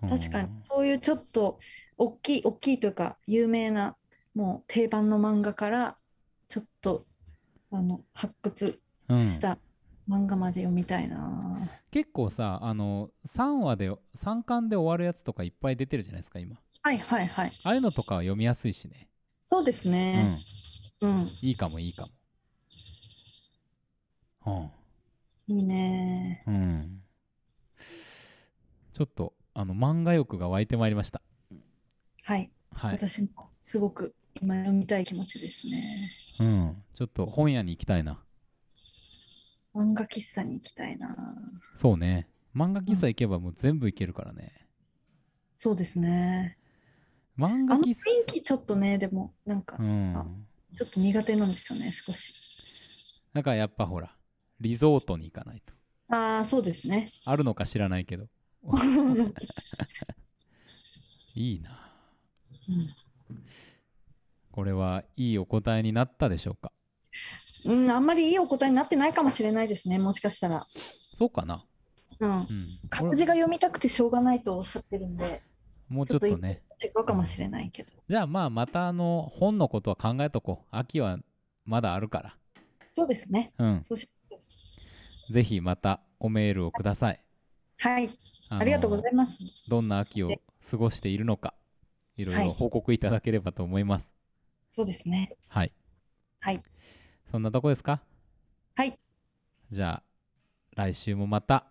[0.01, 0.09] うん。
[0.09, 1.59] 確かにそういうちょっと
[1.97, 3.95] 大きい大きいというか有名な
[4.33, 5.97] もう定番の漫画から
[6.47, 7.03] ちょっと
[7.71, 9.19] あの発掘うん。
[9.19, 9.59] した
[10.09, 16.57] 漫画まで読みたいな、結構さあの3話で3巻で終わるやつとかいっぱい出てるじゃないですか今。
[16.81, 17.51] はいはいはい。
[17.65, 19.07] ああいうのとかは読みやすいしね。
[19.41, 19.93] そうですうん。
[19.93, 20.29] ね
[21.01, 22.09] うん、いいかもいいかも。
[25.47, 26.43] いいね。
[26.47, 27.01] うん、うん、
[28.93, 31.21] ちょっとあの漫画欲が湧いてまいりました。
[32.23, 35.83] はい、はい、私もすごく今読みたい気持ちですね。
[36.41, 38.23] うん、ちょっと本屋に行きたいな
[39.75, 41.15] 漫画喫茶に行きたいな。
[41.75, 42.27] そうね。
[42.55, 44.67] 漫画喫茶行けばもう全部行けるからね。
[45.55, 46.57] そうですね。
[47.37, 50.17] 漫あの雰囲画喫茶気ちょっとねでもなんかうん。
[50.17, 50.25] あ
[50.73, 53.23] ちょっと苦手なんですよね少し。
[53.33, 54.15] だからやっぱほら
[54.59, 55.73] リゾートに行かないと。
[56.11, 57.07] ああそうですね。
[57.25, 58.27] あるのか知らないけど。
[61.35, 61.91] いいな。
[64.51, 66.71] これはいいお答えになったでしょうか？
[67.65, 70.61] うん、あんまりいいお答えになってないかもしれないですね、もしかしたら。
[70.61, 71.61] そうかな
[72.19, 72.29] うん。
[72.31, 72.45] うん
[72.89, 75.43] 活字が読みたくてしょうがないとおっしゃってるんで、
[75.87, 77.91] もうちょっとね違うかもしれないけど。
[78.07, 81.19] じゃあまあまたあの本のことは考えとこう秋は
[81.65, 82.35] まだあるから
[82.91, 83.51] そうですね。
[83.57, 84.09] うんそうし
[85.29, 87.23] ぜひまたおメールをください
[87.79, 88.09] はい。
[88.49, 89.69] ありがとうございます。
[89.69, 90.31] どんな秋を
[90.69, 91.53] 過ごしているのか
[92.17, 94.11] いろいろ報告いただければと思います
[94.69, 95.35] そうですね。
[95.47, 95.71] はい
[96.41, 96.61] はい。
[97.31, 98.01] そんなとこですか？
[98.75, 98.97] はい。
[99.71, 100.03] じゃあ
[100.75, 101.65] 来週もまた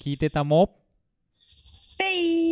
[0.00, 0.76] 聞いてたも。
[1.98, 2.47] ペイ